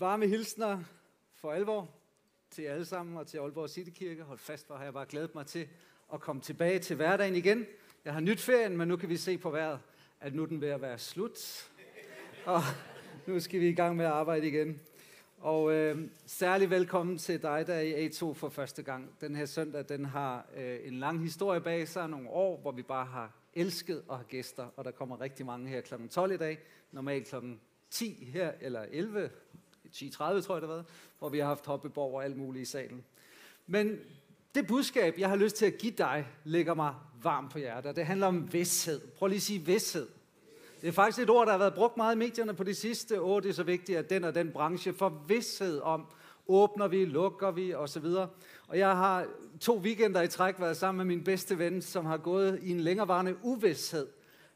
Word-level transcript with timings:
Varme 0.00 0.26
hilsner 0.26 0.84
for 1.34 1.52
alvor 1.52 1.90
til 2.50 2.62
alle 2.62 2.84
sammen 2.84 3.16
og 3.16 3.26
til 3.26 3.38
Aalborg 3.38 3.70
Citykirke. 3.70 4.22
Hold 4.22 4.38
fast 4.38 4.66
for, 4.66 4.74
har 4.74 4.84
jeg 4.84 4.92
bare 4.92 5.06
glædet 5.08 5.34
mig 5.34 5.46
til 5.46 5.68
at 6.12 6.20
komme 6.20 6.42
tilbage 6.42 6.78
til 6.78 6.96
hverdagen 6.96 7.36
igen. 7.36 7.66
Jeg 8.04 8.12
har 8.12 8.20
nyt 8.20 8.40
ferien, 8.40 8.76
men 8.76 8.88
nu 8.88 8.96
kan 8.96 9.08
vi 9.08 9.16
se 9.16 9.38
på 9.38 9.50
vejret, 9.50 9.80
at 10.20 10.34
nu 10.34 10.42
er 10.42 10.46
den 10.46 10.60
ved 10.60 10.68
at 10.68 10.82
være 10.82 10.98
slut. 10.98 11.70
Og 12.46 12.60
nu 13.26 13.40
skal 13.40 13.60
vi 13.60 13.68
i 13.68 13.74
gang 13.74 13.96
med 13.96 14.04
at 14.04 14.10
arbejde 14.10 14.48
igen. 14.48 14.80
Og 15.38 15.72
øh, 15.72 16.08
særlig 16.26 16.70
velkommen 16.70 17.18
til 17.18 17.42
dig, 17.42 17.66
der 17.66 17.74
er 17.74 17.80
i 17.80 18.08
A2 18.08 18.32
for 18.32 18.48
første 18.48 18.82
gang. 18.82 19.20
Den 19.20 19.36
her 19.36 19.46
søndag, 19.46 19.84
den 19.88 20.04
har 20.04 20.46
øh, 20.56 20.78
en 20.84 20.94
lang 20.94 21.22
historie 21.22 21.60
bag 21.60 21.88
sig, 21.88 22.08
nogle 22.08 22.30
år, 22.30 22.60
hvor 22.60 22.72
vi 22.72 22.82
bare 22.82 23.06
har 23.06 23.32
elsket 23.54 24.02
at 24.10 24.16
have 24.16 24.26
gæster, 24.28 24.66
og 24.76 24.84
der 24.84 24.90
kommer 24.90 25.20
rigtig 25.20 25.46
mange 25.46 25.68
her 25.68 25.80
kl. 25.80 25.94
12 26.10 26.32
i 26.32 26.36
dag, 26.36 26.58
normalt 26.92 27.26
kl. 27.26 27.36
10 27.90 28.30
her, 28.32 28.52
eller 28.60 28.86
11, 28.90 29.30
10.30 29.94 30.40
tror 30.40 30.54
jeg 30.54 30.62
det 30.62 30.68
var, 30.68 30.84
hvor 31.18 31.28
vi 31.28 31.38
har 31.38 31.46
haft 31.46 31.66
hoppeborg 31.66 32.14
og 32.14 32.24
alt 32.24 32.36
muligt 32.36 32.62
i 32.62 32.70
salen. 32.70 33.04
Men 33.66 33.98
det 34.54 34.66
budskab, 34.66 35.14
jeg 35.18 35.28
har 35.28 35.36
lyst 35.36 35.56
til 35.56 35.66
at 35.66 35.78
give 35.78 35.92
dig, 35.92 36.26
ligger 36.44 36.74
mig 36.74 36.94
varmt 37.22 37.52
på 37.52 37.58
hjertet. 37.58 37.96
Det 37.96 38.06
handler 38.06 38.26
om 38.26 38.52
vidshed. 38.52 39.00
Prøv 39.00 39.28
lige 39.28 39.36
at 39.36 39.42
sige 39.42 39.60
vidshed. 39.60 40.06
Det 40.80 40.88
er 40.88 40.92
faktisk 40.92 41.22
et 41.22 41.30
ord, 41.30 41.46
der 41.46 41.52
har 41.52 41.58
været 41.58 41.74
brugt 41.74 41.96
meget 41.96 42.14
i 42.14 42.18
medierne 42.18 42.54
på 42.54 42.64
de 42.64 42.74
sidste 42.74 43.20
år. 43.20 43.40
Det 43.40 43.48
er 43.48 43.52
så 43.52 43.62
vigtigt, 43.62 43.98
at 43.98 44.10
den 44.10 44.24
og 44.24 44.34
den 44.34 44.50
branche 44.50 44.92
får 44.92 45.24
vidshed 45.28 45.80
om, 45.80 46.06
åbner 46.48 46.88
vi, 46.88 47.04
lukker 47.04 47.50
vi 47.50 47.74
osv. 47.74 48.04
Og 48.68 48.78
jeg 48.78 48.96
har 48.96 49.26
to 49.60 49.78
weekender 49.78 50.22
i 50.22 50.28
træk 50.28 50.60
været 50.60 50.76
sammen 50.76 51.06
med 51.06 51.16
min 51.16 51.24
bedste 51.24 51.58
ven, 51.58 51.82
som 51.82 52.06
har 52.06 52.16
gået 52.16 52.58
i 52.62 52.70
en 52.70 52.80
længerevarende 52.80 53.36
uvidshed. 53.42 54.06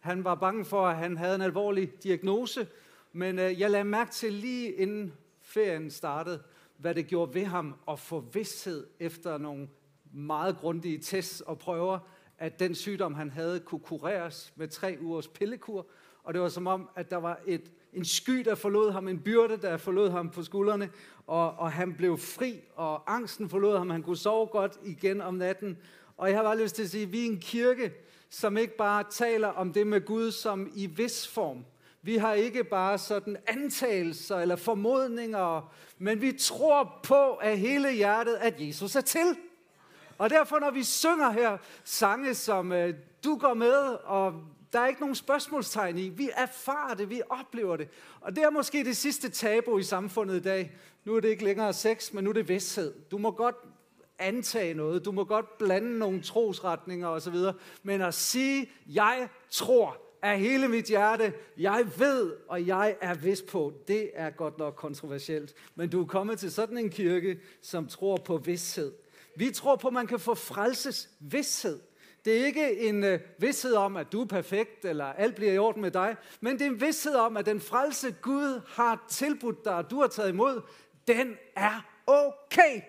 Han 0.00 0.24
var 0.24 0.34
bange 0.34 0.64
for, 0.64 0.86
at 0.86 0.96
han 0.96 1.16
havde 1.16 1.34
en 1.34 1.40
alvorlig 1.40 2.02
diagnose, 2.02 2.66
men 3.12 3.38
øh, 3.38 3.60
jeg 3.60 3.70
lagde 3.70 3.84
mærke 3.84 4.10
til 4.10 4.32
lige 4.32 4.72
inden 4.72 5.12
ferien 5.52 5.90
startede, 5.90 6.42
hvad 6.76 6.94
det 6.94 7.06
gjorde 7.06 7.34
ved 7.34 7.44
ham 7.44 7.74
at 7.88 7.98
få 7.98 8.20
vidsthed 8.32 8.86
efter 9.00 9.38
nogle 9.38 9.68
meget 10.12 10.56
grundige 10.56 10.98
tests 10.98 11.40
og 11.40 11.58
prøver, 11.58 11.98
at 12.38 12.60
den 12.60 12.74
sygdom, 12.74 13.14
han 13.14 13.30
havde, 13.30 13.60
kunne 13.60 13.80
kureres 13.80 14.52
med 14.56 14.68
tre 14.68 14.96
ugers 15.00 15.28
pillekur. 15.28 15.86
Og 16.22 16.34
det 16.34 16.42
var 16.42 16.48
som 16.48 16.66
om, 16.66 16.88
at 16.96 17.10
der 17.10 17.16
var 17.16 17.40
et, 17.46 17.70
en 17.92 18.04
sky, 18.04 18.38
der 18.44 18.54
forlod 18.54 18.92
ham, 18.92 19.08
en 19.08 19.20
byrde, 19.20 19.56
der 19.56 19.76
forlod 19.76 20.10
ham 20.10 20.30
på 20.30 20.42
skuldrene, 20.42 20.90
og, 21.26 21.52
og 21.52 21.72
han 21.72 21.94
blev 21.94 22.18
fri, 22.18 22.60
og 22.74 23.14
angsten 23.14 23.48
forlod 23.48 23.78
ham. 23.78 23.90
Han 23.90 24.02
kunne 24.02 24.16
sove 24.16 24.46
godt 24.46 24.78
igen 24.84 25.20
om 25.20 25.34
natten. 25.34 25.78
Og 26.16 26.28
jeg 26.28 26.36
har 26.36 26.42
bare 26.42 26.62
lyst 26.62 26.74
til 26.74 26.82
at 26.82 26.90
sige, 26.90 27.02
at 27.02 27.12
vi 27.12 27.26
er 27.26 27.30
en 27.30 27.40
kirke, 27.40 27.92
som 28.30 28.56
ikke 28.56 28.76
bare 28.76 29.04
taler 29.10 29.48
om 29.48 29.72
det 29.72 29.86
med 29.86 30.00
Gud 30.06 30.30
som 30.30 30.70
i 30.74 30.86
vis 30.86 31.28
form, 31.28 31.64
vi 32.02 32.16
har 32.16 32.34
ikke 32.34 32.64
bare 32.64 32.98
sådan 32.98 33.36
antagelser 33.46 34.38
eller 34.38 34.56
formodninger, 34.56 35.72
men 35.98 36.20
vi 36.20 36.32
tror 36.32 37.00
på 37.02 37.38
af 37.42 37.58
hele 37.58 37.92
hjertet, 37.92 38.34
at 38.34 38.54
Jesus 38.58 38.96
er 38.96 39.00
til. 39.00 39.36
Og 40.18 40.30
derfor, 40.30 40.58
når 40.58 40.70
vi 40.70 40.82
synger 40.82 41.30
her 41.30 41.58
sange, 41.84 42.34
som 42.34 42.72
øh, 42.72 42.94
du 43.24 43.36
går 43.36 43.54
med, 43.54 43.96
og 44.04 44.34
der 44.72 44.80
er 44.80 44.86
ikke 44.86 45.00
nogen 45.00 45.14
spørgsmålstegn 45.14 45.98
i, 45.98 46.08
vi 46.08 46.30
erfarer 46.36 46.94
det, 46.94 47.10
vi 47.10 47.22
oplever 47.30 47.76
det. 47.76 47.88
Og 48.20 48.36
det 48.36 48.44
er 48.44 48.50
måske 48.50 48.84
det 48.84 48.96
sidste 48.96 49.30
tabu 49.30 49.78
i 49.78 49.82
samfundet 49.82 50.36
i 50.36 50.42
dag. 50.42 50.72
Nu 51.04 51.16
er 51.16 51.20
det 51.20 51.28
ikke 51.28 51.44
længere 51.44 51.72
sex, 51.72 52.12
men 52.12 52.24
nu 52.24 52.30
er 52.30 52.34
det 52.34 52.48
vidsthed. 52.48 52.94
Du 53.10 53.18
må 53.18 53.30
godt 53.30 53.56
antage 54.18 54.74
noget, 54.74 55.04
du 55.04 55.12
må 55.12 55.24
godt 55.24 55.58
blande 55.58 55.98
nogle 55.98 56.22
trosretninger 56.22 57.08
osv., 57.08 57.36
men 57.82 58.00
at 58.00 58.14
sige, 58.14 58.70
jeg 58.86 59.28
tror, 59.50 59.96
af 60.22 60.38
hele 60.38 60.68
mit 60.68 60.84
hjerte, 60.84 61.32
jeg 61.58 61.86
ved, 61.98 62.32
og 62.48 62.66
jeg 62.66 62.96
er 63.00 63.14
vist 63.14 63.46
på, 63.46 63.72
det 63.88 64.10
er 64.14 64.30
godt 64.30 64.58
nok 64.58 64.74
kontroversielt. 64.74 65.54
Men 65.74 65.88
du 65.88 66.02
er 66.02 66.06
kommet 66.06 66.38
til 66.38 66.52
sådan 66.52 66.78
en 66.78 66.90
kirke, 66.90 67.40
som 67.62 67.86
tror 67.86 68.16
på 68.16 68.36
vidshed. 68.36 68.92
Vi 69.36 69.50
tror 69.50 69.76
på, 69.76 69.88
at 69.88 69.94
man 69.94 70.06
kan 70.06 70.18
få 70.18 70.34
frelses 70.34 71.10
vidshed. 71.20 71.80
Det 72.24 72.40
er 72.40 72.46
ikke 72.46 72.88
en 72.88 73.04
øh, 73.04 73.20
vidshed 73.38 73.74
om, 73.74 73.96
at 73.96 74.12
du 74.12 74.22
er 74.22 74.26
perfekt, 74.26 74.84
eller 74.84 75.04
alt 75.04 75.34
bliver 75.34 75.52
i 75.52 75.58
orden 75.58 75.82
med 75.82 75.90
dig, 75.90 76.16
men 76.40 76.52
det 76.58 76.62
er 76.62 76.70
en 76.70 76.80
vidshed 76.80 77.14
om, 77.14 77.36
at 77.36 77.46
den 77.46 77.60
frelse 77.60 78.14
Gud 78.22 78.60
har 78.68 79.06
tilbudt 79.08 79.64
dig, 79.64 79.74
og 79.74 79.90
du 79.90 80.00
har 80.00 80.08
taget 80.08 80.28
imod, 80.28 80.60
den 81.06 81.36
er 81.56 81.86
okay. 82.06 82.80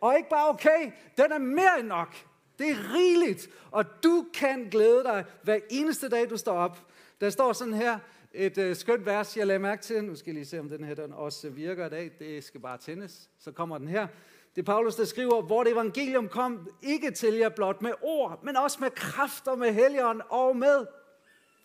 Og 0.00 0.16
ikke 0.16 0.28
bare 0.28 0.48
okay, 0.48 0.92
den 1.16 1.32
er 1.32 1.38
mere 1.38 1.80
end 1.80 1.88
nok. 1.88 2.16
Det 2.62 2.70
er 2.70 2.94
rigeligt, 2.94 3.48
og 3.70 3.84
du 4.02 4.26
kan 4.34 4.68
glæde 4.70 5.04
dig 5.04 5.24
hver 5.42 5.58
eneste 5.70 6.08
dag, 6.08 6.30
du 6.30 6.36
står 6.36 6.52
op. 6.52 6.78
Der 7.20 7.30
står 7.30 7.52
sådan 7.52 7.74
her 7.74 7.98
et 8.32 8.58
øh, 8.58 8.76
skønt 8.76 9.06
vers, 9.06 9.36
jeg 9.36 9.46
lagde 9.46 9.58
mærke 9.58 9.82
til. 9.82 10.04
Nu 10.04 10.16
skal 10.16 10.30
jeg 10.30 10.34
lige 10.34 10.44
se, 10.44 10.60
om 10.60 10.68
den 10.68 10.84
her 10.84 10.94
den 10.94 11.12
også 11.12 11.50
virker 11.50 11.86
i 11.86 11.90
dag. 11.90 12.10
Det 12.18 12.44
skal 12.44 12.60
bare 12.60 12.78
tændes. 12.78 13.30
Så 13.38 13.52
kommer 13.52 13.78
den 13.78 13.88
her. 13.88 14.06
Det 14.54 14.62
er 14.62 14.66
Paulus, 14.66 14.94
der 14.94 15.04
skriver, 15.04 15.42
hvor 15.42 15.64
det 15.64 15.72
evangelium 15.72 16.28
kom 16.28 16.68
ikke 16.82 17.10
til 17.10 17.34
jer 17.34 17.48
blot 17.48 17.82
med 17.82 17.92
ord, 18.02 18.44
men 18.44 18.56
også 18.56 18.78
med 18.80 18.90
kraft 18.90 19.48
og 19.48 19.58
med 19.58 19.72
helligånd 19.72 20.20
og 20.28 20.56
med 20.56 20.86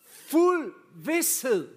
fuld 0.06 0.74
vidshed. 0.94 1.68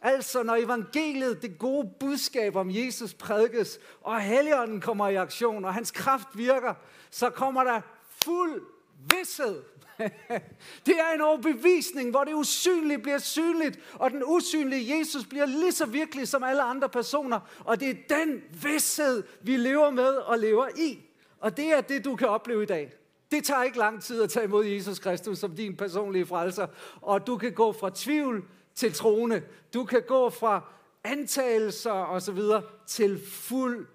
Altså 0.00 0.42
når 0.42 0.56
evangeliet, 0.56 1.42
det 1.42 1.58
gode 1.58 1.90
budskab 2.00 2.56
om 2.56 2.70
Jesus 2.70 3.14
prædikes, 3.14 3.78
og 4.00 4.20
helligånden 4.20 4.80
kommer 4.80 5.08
i 5.08 5.14
aktion, 5.14 5.64
og 5.64 5.74
hans 5.74 5.90
kraft 5.90 6.28
virker, 6.34 6.74
så 7.10 7.30
kommer 7.30 7.64
der 7.64 7.80
fuld 8.28 8.62
vidshed. 9.10 9.62
Det 10.86 10.94
er 11.00 11.14
en 11.14 11.20
overbevisning, 11.20 12.10
hvor 12.10 12.24
det 12.24 12.34
usynlige 12.34 12.98
bliver 12.98 13.18
synligt, 13.18 13.78
og 13.94 14.10
den 14.10 14.22
usynlige 14.26 14.98
Jesus 14.98 15.26
bliver 15.26 15.46
lige 15.46 15.72
så 15.72 15.86
virkelig 15.86 16.28
som 16.28 16.44
alle 16.44 16.62
andre 16.62 16.88
personer. 16.88 17.40
Og 17.64 17.80
det 17.80 17.90
er 17.90 18.16
den 18.16 18.42
vidshed, 18.62 19.22
vi 19.42 19.56
lever 19.56 19.90
med 19.90 20.08
og 20.08 20.38
lever 20.38 20.68
i. 20.76 20.98
Og 21.40 21.56
det 21.56 21.72
er 21.72 21.80
det, 21.80 22.04
du 22.04 22.16
kan 22.16 22.28
opleve 22.28 22.62
i 22.62 22.66
dag. 22.66 22.92
Det 23.30 23.44
tager 23.44 23.62
ikke 23.62 23.78
lang 23.78 24.02
tid 24.02 24.22
at 24.22 24.30
tage 24.30 24.44
imod 24.44 24.64
Jesus 24.64 24.98
Kristus 24.98 25.38
som 25.38 25.56
din 25.56 25.76
personlige 25.76 26.26
frelser. 26.26 26.66
Og 27.00 27.26
du 27.26 27.36
kan 27.36 27.52
gå 27.52 27.72
fra 27.72 27.90
tvivl 27.94 28.44
til 28.74 28.92
troende. 28.92 29.42
Du 29.74 29.84
kan 29.84 30.02
gå 30.08 30.30
fra 30.30 30.62
antagelser 31.04 31.92
osv. 31.92 32.38
til 32.86 33.20
fuld 33.26 33.86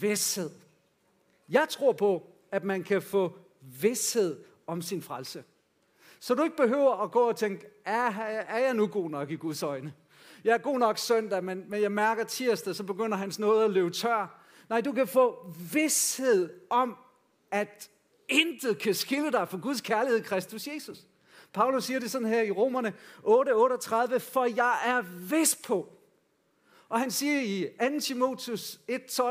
vidshed. 0.00 0.50
Jeg 1.48 1.66
tror 1.68 1.92
på, 1.92 2.32
at 2.52 2.64
man 2.64 2.82
kan 2.82 3.02
få 3.02 3.38
vidshed 3.80 4.44
om 4.66 4.82
sin 4.82 5.02
frelse. 5.02 5.44
Så 6.20 6.34
du 6.34 6.42
ikke 6.42 6.56
behøver 6.56 7.02
at 7.02 7.10
gå 7.10 7.28
og 7.28 7.36
tænke, 7.36 7.66
er, 7.84 8.10
er 8.48 8.58
jeg 8.58 8.74
nu 8.74 8.86
god 8.86 9.10
nok 9.10 9.30
i 9.30 9.36
Guds 9.36 9.62
øjne? 9.62 9.92
Jeg 10.44 10.54
er 10.54 10.58
god 10.58 10.78
nok 10.78 10.98
søndag, 10.98 11.44
men, 11.44 11.64
men 11.70 11.82
jeg 11.82 11.92
mærker 11.92 12.24
tirsdag, 12.24 12.74
så 12.74 12.84
begynder 12.84 13.16
hans 13.16 13.38
nåde 13.38 13.64
at 13.64 13.70
løbe 13.70 13.90
tør. 13.90 14.42
Nej, 14.68 14.80
du 14.80 14.92
kan 14.92 15.06
få 15.06 15.54
vidshed 15.72 16.50
om, 16.70 16.96
at 17.50 17.90
intet 18.28 18.78
kan 18.78 18.94
skille 18.94 19.32
dig 19.32 19.48
fra 19.48 19.58
Guds 19.58 19.80
kærlighed 19.80 20.20
i 20.20 20.22
Kristus 20.22 20.66
Jesus. 20.66 20.98
Paulus 21.52 21.84
siger 21.84 22.00
det 22.00 22.10
sådan 22.10 22.28
her 22.28 22.42
i 22.42 22.50
Romerne 22.50 22.92
8:38, 23.18 24.18
for 24.18 24.44
jeg 24.56 24.76
er 24.84 25.02
vist 25.30 25.64
på, 25.64 25.88
og 26.92 27.00
han 27.00 27.10
siger 27.10 27.40
i 27.40 27.66
2. 27.92 28.00
Timotius 28.00 28.80
1.12, 28.90 29.22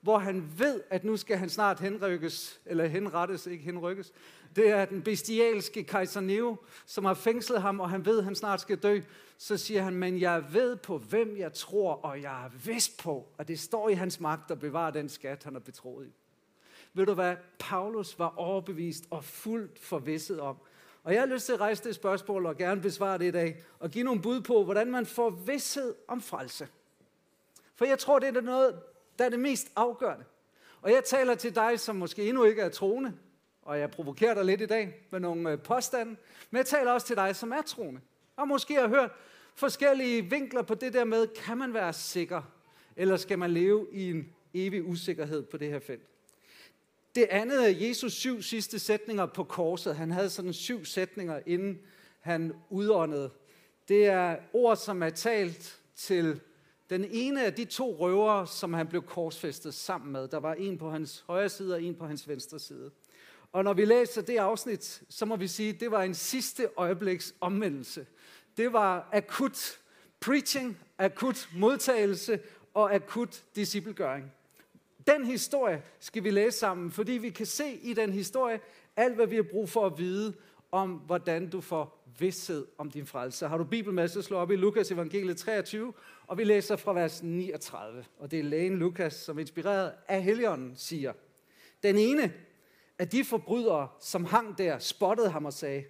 hvor 0.00 0.18
han 0.18 0.52
ved, 0.58 0.80
at 0.90 1.04
nu 1.04 1.16
skal 1.16 1.36
han 1.36 1.48
snart 1.48 1.80
henrykkes, 1.80 2.60
eller 2.66 2.86
henrettes, 2.86 3.46
ikke 3.46 3.64
henrykkes. 3.64 4.12
Det 4.56 4.70
er 4.70 4.84
den 4.84 5.02
bestialske 5.02 5.84
kejser 5.84 6.20
Neo, 6.20 6.56
som 6.86 7.04
har 7.04 7.14
fængslet 7.14 7.62
ham, 7.62 7.80
og 7.80 7.90
han 7.90 8.06
ved, 8.06 8.18
at 8.18 8.24
han 8.24 8.34
snart 8.34 8.60
skal 8.60 8.76
dø. 8.76 9.00
Så 9.38 9.56
siger 9.56 9.82
han, 9.82 9.94
men 9.94 10.20
jeg 10.20 10.44
ved 10.52 10.76
på, 10.76 10.98
hvem 10.98 11.36
jeg 11.38 11.52
tror, 11.52 11.92
og 11.92 12.22
jeg 12.22 12.44
er 12.44 12.50
vist 12.64 13.02
på, 13.02 13.28
at 13.38 13.48
det 13.48 13.60
står 13.60 13.88
i 13.88 13.94
hans 13.94 14.20
magt 14.20 14.50
at 14.50 14.60
bevare 14.60 14.92
den 14.92 15.08
skat, 15.08 15.44
han 15.44 15.56
er 15.56 15.60
betroet 15.60 16.06
i. 16.06 16.10
Ved 16.94 17.06
du 17.06 17.14
hvad? 17.14 17.36
Paulus 17.58 18.18
var 18.18 18.34
overbevist 18.36 19.04
og 19.10 19.24
fuldt 19.24 19.78
forvisset 19.78 20.40
om. 20.40 20.56
Og 21.04 21.12
jeg 21.12 21.22
har 21.22 21.26
lyst 21.26 21.46
til 21.46 21.52
at 21.52 21.60
rejse 21.60 21.84
det 21.84 21.94
spørgsmål 21.94 22.46
og 22.46 22.56
gerne 22.56 22.80
besvare 22.80 23.18
det 23.18 23.24
i 23.24 23.30
dag, 23.30 23.62
og 23.78 23.90
give 23.90 24.04
nogle 24.04 24.22
bud 24.22 24.40
på, 24.40 24.64
hvordan 24.64 24.90
man 24.90 25.06
får 25.06 25.30
vidshed 25.30 25.94
om 26.08 26.20
frelse. 26.20 26.68
For 27.78 27.84
jeg 27.84 27.98
tror, 27.98 28.18
det 28.18 28.36
er 28.36 28.40
noget, 28.40 28.80
der 29.18 29.24
er 29.24 29.28
det 29.28 29.40
mest 29.40 29.72
afgørende. 29.76 30.24
Og 30.82 30.90
jeg 30.90 31.04
taler 31.04 31.34
til 31.34 31.54
dig, 31.54 31.80
som 31.80 31.96
måske 31.96 32.28
endnu 32.28 32.44
ikke 32.44 32.62
er 32.62 32.68
troende, 32.68 33.12
og 33.62 33.78
jeg 33.78 33.90
provokerer 33.90 34.34
dig 34.34 34.44
lidt 34.44 34.60
i 34.60 34.66
dag 34.66 35.06
med 35.10 35.20
nogle 35.20 35.50
øh, 35.50 35.62
påstande, 35.62 36.16
men 36.50 36.56
jeg 36.56 36.66
taler 36.66 36.92
også 36.92 37.06
til 37.06 37.16
dig, 37.16 37.36
som 37.36 37.52
er 37.52 37.62
troende. 37.62 38.00
Og 38.36 38.48
måske 38.48 38.74
har 38.74 38.88
hørt 38.88 39.10
forskellige 39.54 40.30
vinkler 40.30 40.62
på 40.62 40.74
det 40.74 40.92
der 40.92 41.04
med, 41.04 41.26
kan 41.26 41.58
man 41.58 41.74
være 41.74 41.92
sikker, 41.92 42.42
eller 42.96 43.16
skal 43.16 43.38
man 43.38 43.50
leve 43.50 43.86
i 43.92 44.10
en 44.10 44.34
evig 44.54 44.84
usikkerhed 44.84 45.42
på 45.42 45.56
det 45.56 45.68
her 45.68 45.78
felt? 45.78 46.02
Det 47.14 47.26
andet 47.30 47.64
er 47.64 47.88
Jesus 47.88 48.12
syv 48.12 48.42
sidste 48.42 48.78
sætninger 48.78 49.26
på 49.26 49.44
korset. 49.44 49.96
Han 49.96 50.10
havde 50.10 50.30
sådan 50.30 50.52
syv 50.52 50.84
sætninger, 50.84 51.40
inden 51.46 51.78
han 52.20 52.52
udåndede. 52.70 53.30
Det 53.88 54.06
er 54.06 54.36
ord, 54.52 54.76
som 54.76 55.02
er 55.02 55.10
talt 55.10 55.80
til 55.96 56.40
den 56.90 57.04
ene 57.10 57.44
af 57.44 57.54
de 57.54 57.64
to 57.64 57.96
røvere, 58.00 58.46
som 58.46 58.74
han 58.74 58.86
blev 58.86 59.02
korsfæstet 59.02 59.74
sammen 59.74 60.12
med, 60.12 60.28
der 60.28 60.40
var 60.40 60.54
en 60.54 60.78
på 60.78 60.90
hans 60.90 61.24
højre 61.26 61.48
side 61.48 61.74
og 61.74 61.82
en 61.82 61.94
på 61.94 62.06
hans 62.06 62.28
venstre 62.28 62.58
side. 62.58 62.90
Og 63.52 63.64
når 63.64 63.72
vi 63.72 63.84
læser 63.84 64.22
det 64.22 64.36
afsnit, 64.36 65.02
så 65.08 65.24
må 65.24 65.36
vi 65.36 65.46
sige, 65.46 65.74
at 65.74 65.80
det 65.80 65.90
var 65.90 66.02
en 66.02 66.14
sidste 66.14 66.68
øjebliks 66.76 67.34
omvendelse. 67.40 68.06
Det 68.56 68.72
var 68.72 69.08
akut 69.12 69.78
preaching, 70.20 70.78
akut 70.98 71.48
modtagelse 71.56 72.40
og 72.74 72.94
akut 72.94 73.42
disciplegøring. 73.56 74.32
Den 75.06 75.24
historie 75.24 75.82
skal 76.00 76.24
vi 76.24 76.30
læse 76.30 76.58
sammen, 76.58 76.90
fordi 76.90 77.12
vi 77.12 77.30
kan 77.30 77.46
se 77.46 77.72
i 77.82 77.94
den 77.94 78.12
historie 78.12 78.60
alt, 78.96 79.14
hvad 79.14 79.26
vi 79.26 79.36
har 79.36 79.42
brug 79.42 79.68
for 79.68 79.86
at 79.86 79.98
vide 79.98 80.34
om, 80.72 80.90
hvordan 80.90 81.50
du 81.50 81.60
får 81.60 82.04
vidsthed 82.18 82.66
om 82.78 82.90
din 82.90 83.06
frelse. 83.06 83.48
Har 83.48 83.58
du 83.58 83.64
Bibel 83.64 83.92
med, 83.92 84.08
så 84.08 84.22
slå 84.22 84.36
op 84.36 84.50
i 84.50 84.56
Lukas 84.56 84.90
evangeliet 84.90 85.36
23, 85.36 85.92
og 86.28 86.38
vi 86.38 86.44
læser 86.44 86.76
fra 86.76 86.92
vers 86.92 87.22
39. 87.22 88.04
Og 88.18 88.30
det 88.30 88.38
er 88.38 88.42
lægen 88.42 88.76
Lukas, 88.76 89.14
som 89.14 89.38
inspireret 89.38 89.92
af 90.08 90.22
Helligånden, 90.22 90.76
siger, 90.76 91.12
Den 91.82 91.98
ene 91.98 92.32
af 92.98 93.08
de 93.08 93.24
forbrydere, 93.24 93.88
som 94.00 94.24
hang 94.24 94.58
der, 94.58 94.78
spottede 94.78 95.30
ham 95.30 95.44
og 95.44 95.52
sagde, 95.52 95.84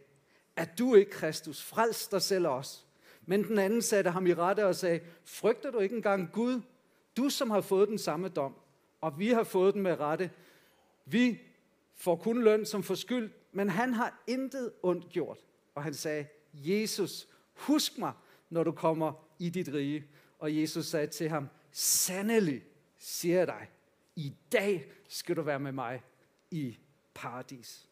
Er 0.57 0.65
du 0.79 0.95
ikke 0.95 1.11
Kristus? 1.11 1.63
Frels 1.63 2.09
dig 2.09 2.23
selv 2.23 2.47
os. 2.47 2.87
Men 3.27 3.45
den 3.45 3.59
anden 3.59 3.83
satte 3.83 4.11
ham 4.11 4.27
i 4.27 4.35
rette 4.35 4.67
og 4.67 4.75
sagde, 4.75 5.01
Frygter 5.25 5.71
du 5.71 5.79
ikke 5.79 5.97
engang 5.97 6.33
Gud? 6.33 6.61
Du, 7.17 7.29
som 7.29 7.51
har 7.51 7.61
fået 7.61 7.89
den 7.89 7.99
samme 7.99 8.29
dom, 8.29 8.55
og 9.01 9.19
vi 9.19 9.29
har 9.29 9.45
fået 9.45 9.75
den 9.75 9.83
med 9.83 10.01
rette. 10.01 10.31
Vi 11.05 11.41
får 11.95 12.17
kun 12.17 12.43
løn 12.43 12.67
som 12.67 12.83
forskyld, 12.83 13.31
men 13.53 13.69
han 13.69 13.95
har 13.95 14.23
intet 14.27 14.73
ondt 14.83 15.09
gjort. 15.09 15.39
Og 15.75 15.83
han 15.83 15.95
sagde, 15.95 16.27
Jesus, 16.53 17.29
husk 17.55 17.99
mig, 17.99 18.13
når 18.51 18.65
du 18.65 18.73
kommer 18.73 19.13
i 19.39 19.49
dit 19.49 19.69
rige. 19.69 20.05
Og 20.39 20.57
Jesus 20.57 20.87
sagde 20.87 21.07
til 21.07 21.29
ham, 21.29 21.49
sandelig 21.73 22.65
siger 22.99 23.39
jeg 23.39 23.47
dig, 23.47 23.69
i 24.17 24.35
dag 24.53 24.93
skal 25.09 25.37
du 25.37 25.43
være 25.43 25.61
med 25.61 25.73
mig 25.73 26.03
i 26.51 26.79
paradis. 27.15 27.89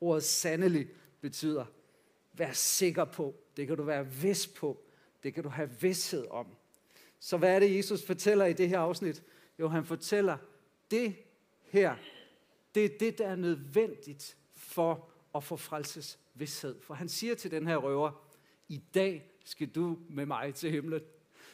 Ordet 0.00 0.22
sandelig 0.22 0.88
betyder, 1.20 1.64
vær 2.32 2.52
sikker 2.52 3.04
på, 3.04 3.34
det 3.56 3.66
kan 3.66 3.76
du 3.76 3.82
være 3.82 4.06
vis 4.06 4.46
på, 4.46 4.82
det 5.22 5.34
kan 5.34 5.42
du 5.42 5.48
have 5.48 5.70
vidshed 5.80 6.26
om. 6.30 6.46
Så 7.18 7.36
hvad 7.36 7.54
er 7.54 7.58
det, 7.58 7.76
Jesus 7.76 8.06
fortæller 8.06 8.44
i 8.44 8.52
det 8.52 8.68
her 8.68 8.78
afsnit? 8.78 9.22
Jo, 9.58 9.68
han 9.68 9.84
fortæller, 9.84 10.38
det 10.90 11.16
her, 11.62 11.96
det 12.74 12.84
er 12.84 12.98
det, 13.00 13.18
der 13.18 13.26
er 13.26 13.36
nødvendigt 13.36 14.36
for 14.54 15.10
at 15.34 15.44
få 15.44 15.56
frelses 15.56 16.18
vidshed. 16.34 16.80
For 16.80 16.94
han 16.94 17.08
siger 17.08 17.34
til 17.34 17.50
den 17.50 17.66
her 17.66 17.76
røver, 17.76 18.28
i 18.68 18.82
dag 18.94 19.30
skal 19.44 19.68
du 19.68 19.98
med 20.08 20.26
mig 20.26 20.54
til 20.54 20.70
himlen. 20.70 21.00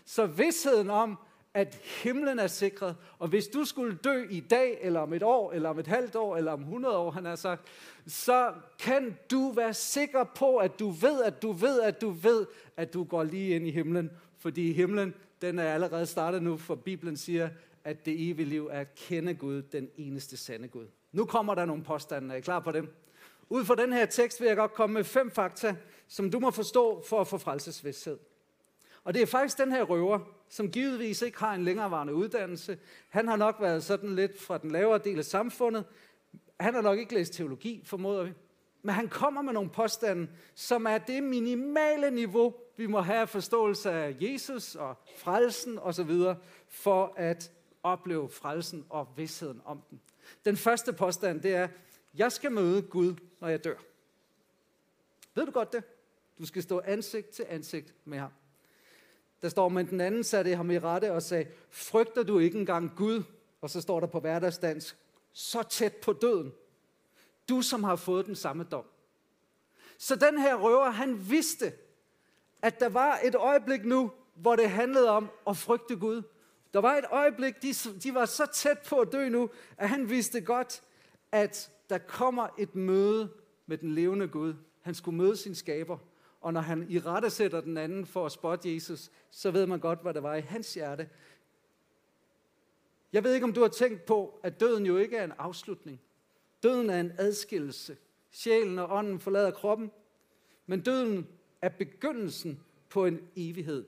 Så 0.05 0.27
vidsheden 0.27 0.91
om, 0.91 1.19
at 1.55 1.81
himlen 2.03 2.39
er 2.39 2.47
sikret, 2.47 2.97
og 3.19 3.29
hvis 3.29 3.47
du 3.47 3.65
skulle 3.65 3.99
dø 4.05 4.27
i 4.31 4.41
dag, 4.41 4.79
eller 4.81 5.01
om 5.01 5.13
et 5.13 5.23
år, 5.23 5.53
eller 5.53 5.69
om 5.69 5.79
et 5.79 5.87
halvt 5.87 6.17
år, 6.17 6.37
eller 6.37 6.53
om 6.53 6.61
100 6.61 6.97
år, 6.97 7.11
han 7.11 7.25
har 7.25 7.37
sagt, 7.37 7.63
så 8.07 8.53
kan 8.79 9.17
du 9.31 9.51
være 9.51 9.75
sikker 9.75 10.25
på, 10.25 10.57
at 10.57 10.79
du 10.79 10.91
ved, 10.91 11.23
at 11.23 11.43
du 11.43 11.53
ved, 11.53 11.81
at 11.81 12.01
du 12.01 12.11
ved, 12.11 12.47
at 12.77 12.95
du 12.95 13.05
går 13.05 13.23
lige 13.25 13.57
ind 13.57 13.67
i 13.67 13.71
himlen, 13.71 14.11
fordi 14.39 14.73
himlen, 14.73 15.15
den 15.43 15.59
er 15.59 15.75
allerede 15.75 16.07
startet 16.07 16.43
nu, 16.43 16.57
for 16.57 16.75
Bibelen 16.75 17.17
siger, 17.17 17.49
at 17.85 18.07
det 18.07 18.31
evige 18.31 18.49
liv 18.49 18.69
er 18.73 18.81
at 18.81 18.95
kende 18.95 19.35
Gud, 19.35 19.63
den 19.63 19.89
eneste 19.97 20.37
sande 20.37 20.69
Gud. 20.69 20.87
Nu 21.13 21.25
kommer 21.25 21.55
der 21.55 21.65
nogle 21.65 21.83
påstande. 21.83 22.35
Er 22.35 22.39
I 22.39 22.41
klar 22.41 22.61
på 22.61 22.73
dem? 22.73 22.95
Ud 23.49 23.65
fra 23.65 23.75
den 23.75 23.93
her 23.93 24.07
tekst 24.07 24.41
vil 24.41 24.47
jeg 24.47 24.57
godt 24.57 24.75
komme 24.75 24.95
med 24.95 25.05
fem 25.05 25.31
fakta, 25.31 25.77
som 26.09 26.31
du 26.31 26.39
må 26.39 26.51
forstå 26.51 27.05
for 27.09 27.21
at 27.21 27.27
få 27.27 27.39
frelsesvidshed. 27.39 28.19
Og 29.05 29.15
det 29.15 29.23
er 29.23 29.27
faktisk 29.27 29.59
den 29.59 29.73
her 29.73 29.83
røver, 29.83 30.19
som 30.49 30.71
givetvis 30.71 31.23
ikke 31.23 31.39
har 31.39 31.55
en 31.55 31.65
længerevarende 31.65 32.15
uddannelse. 32.15 32.79
Han 33.09 33.29
har 33.29 33.37
nok 33.37 33.57
været 33.61 33.85
sådan 33.85 34.15
lidt 34.15 34.41
fra 34.41 34.59
den 34.59 34.71
lavere 34.71 34.99
del 34.99 35.19
af 35.19 35.25
samfundet. 35.25 35.85
Han 36.61 36.75
har 36.75 36.81
nok 36.81 36.99
ikke 36.99 37.15
læst 37.15 37.33
teologi, 37.33 37.83
formoder 37.85 38.25
vi. 38.25 38.33
Men 38.83 38.95
han 38.95 39.09
kommer 39.09 39.43
med 39.43 39.53
nogle 39.53 39.71
påstande, 39.71 40.29
som 40.55 40.87
er 40.87 40.99
det 40.99 41.23
minimale 41.23 42.11
niveau, 42.11 42.55
vi 42.77 42.87
må 42.87 43.01
have 43.01 43.27
forståelse 43.27 43.91
af 43.91 44.17
Jesus 44.21 44.75
og 44.75 44.97
frelsen 45.19 45.79
osv., 45.79 46.11
for 46.69 47.15
at 47.17 47.53
opleve 47.83 48.29
frelsen 48.29 48.87
og 48.89 49.09
vidsheden 49.17 49.61
om 49.65 49.83
den. 49.91 50.01
Den 50.45 50.57
første 50.57 50.93
påstand, 50.93 51.41
det 51.41 51.55
er, 51.55 51.69
jeg 52.15 52.33
skal 52.33 52.53
møde 52.53 52.83
Gud, 52.83 53.15
når 53.41 53.49
jeg 53.49 53.65
dør. 53.65 53.77
Ved 55.35 55.47
du 55.47 55.53
godt 55.53 55.73
det? 55.73 55.85
Du 56.39 56.47
skal 56.47 56.63
stå 56.63 56.81
ansigt 56.85 57.29
til 57.29 57.45
ansigt 57.49 57.95
med 58.05 58.19
ham. 58.19 58.31
Der 59.43 59.49
står, 59.49 59.69
men 59.69 59.87
den 59.87 60.01
anden 60.01 60.25
satte 60.25 60.57
ham 60.57 60.71
i 60.71 60.79
rette 60.79 61.13
og 61.13 61.23
sagde, 61.23 61.47
frygter 61.71 62.23
du 62.23 62.39
ikke 62.39 62.59
engang 62.59 62.93
Gud? 62.97 63.23
Og 63.61 63.71
så 63.71 63.81
står 63.81 64.01
der 64.01 64.07
på 64.07 64.21
hverdagsdansk, 64.21 64.97
så 65.33 65.63
tæt 65.63 65.95
på 65.97 66.13
døden. 66.13 66.53
Du, 67.49 67.63
som 67.63 67.85
har 67.85 67.97
fået 67.97 68.27
den 68.27 68.37
samme 68.37 68.65
dom. 68.65 68.85
Så 69.99 70.17
den 70.17 70.39
her 70.39 70.55
røver, 70.55 70.91
han 70.91 71.31
vidste, 71.31 71.73
at 72.63 72.81
der 72.81 72.89
var 72.89 73.21
et 73.25 73.35
øjeblik 73.35 73.85
nu, 73.85 74.11
hvor 74.35 74.57
det 74.57 74.71
handlede 74.71 75.11
om 75.11 75.31
at 75.47 75.57
frygte 75.57 75.97
Gud. 75.97 76.23
Der 76.73 76.81
var 76.81 76.97
et 76.97 77.05
øjeblik, 77.11 77.63
de, 77.63 77.75
de 78.03 78.15
var 78.15 78.27
så 78.27 78.47
tæt 78.47 78.79
på 78.89 78.99
at 79.01 79.13
dø 79.13 79.29
nu, 79.29 79.51
at 79.77 79.89
han 79.89 80.11
vidste 80.11 80.41
godt, 80.41 80.83
at 81.33 81.71
der 81.91 81.99
kommer 81.99 82.49
et 82.59 82.75
møde 82.75 83.31
med 83.67 83.79
den 83.79 83.95
levende 83.95 84.29
Gud. 84.29 84.55
Han 84.83 84.95
skulle 84.95 85.17
møde 85.17 85.37
sin 85.37 85.55
skaber. 85.55 85.99
Og 86.43 86.53
når 86.53 86.61
han 86.61 86.87
i 86.89 86.99
rette 86.99 87.31
sætter 87.31 87.61
den 87.61 87.77
anden 87.77 88.07
for 88.07 88.27
at 88.27 88.33
spotte 88.33 88.75
Jesus, 88.75 89.11
så 89.31 89.51
ved 89.51 89.67
man 89.67 89.81
godt, 89.81 90.03
hvad 90.03 90.15
der 90.15 90.21
var 90.21 90.35
i 90.35 90.41
hans 90.41 90.75
hjerte. 90.75 91.09
Jeg 93.13 93.25
ved 93.25 93.35
ikke, 93.35 93.45
om 93.45 93.53
du 93.53 93.61
har 93.61 93.69
tænkt 93.69 94.05
på, 94.05 94.41
at 94.43 94.61
døden 94.61 94.87
jo 94.87 94.97
ikke 94.97 95.17
er 95.17 95.25
en 95.25 95.33
afslutning. 95.39 96.01
Døden 96.63 96.91
er 96.91 97.01
en 97.01 97.13
adskillelse. 97.19 97.97
Sjælen 98.31 98.79
og 98.79 98.91
ånden 98.91 99.21
forlader 99.21 99.51
kroppen. 99.51 99.91
Men 100.67 100.81
døden 100.81 101.27
er 101.63 101.69
begyndelsen 101.69 102.61
på 102.89 103.07
en 103.07 103.21
evighed. 103.37 103.85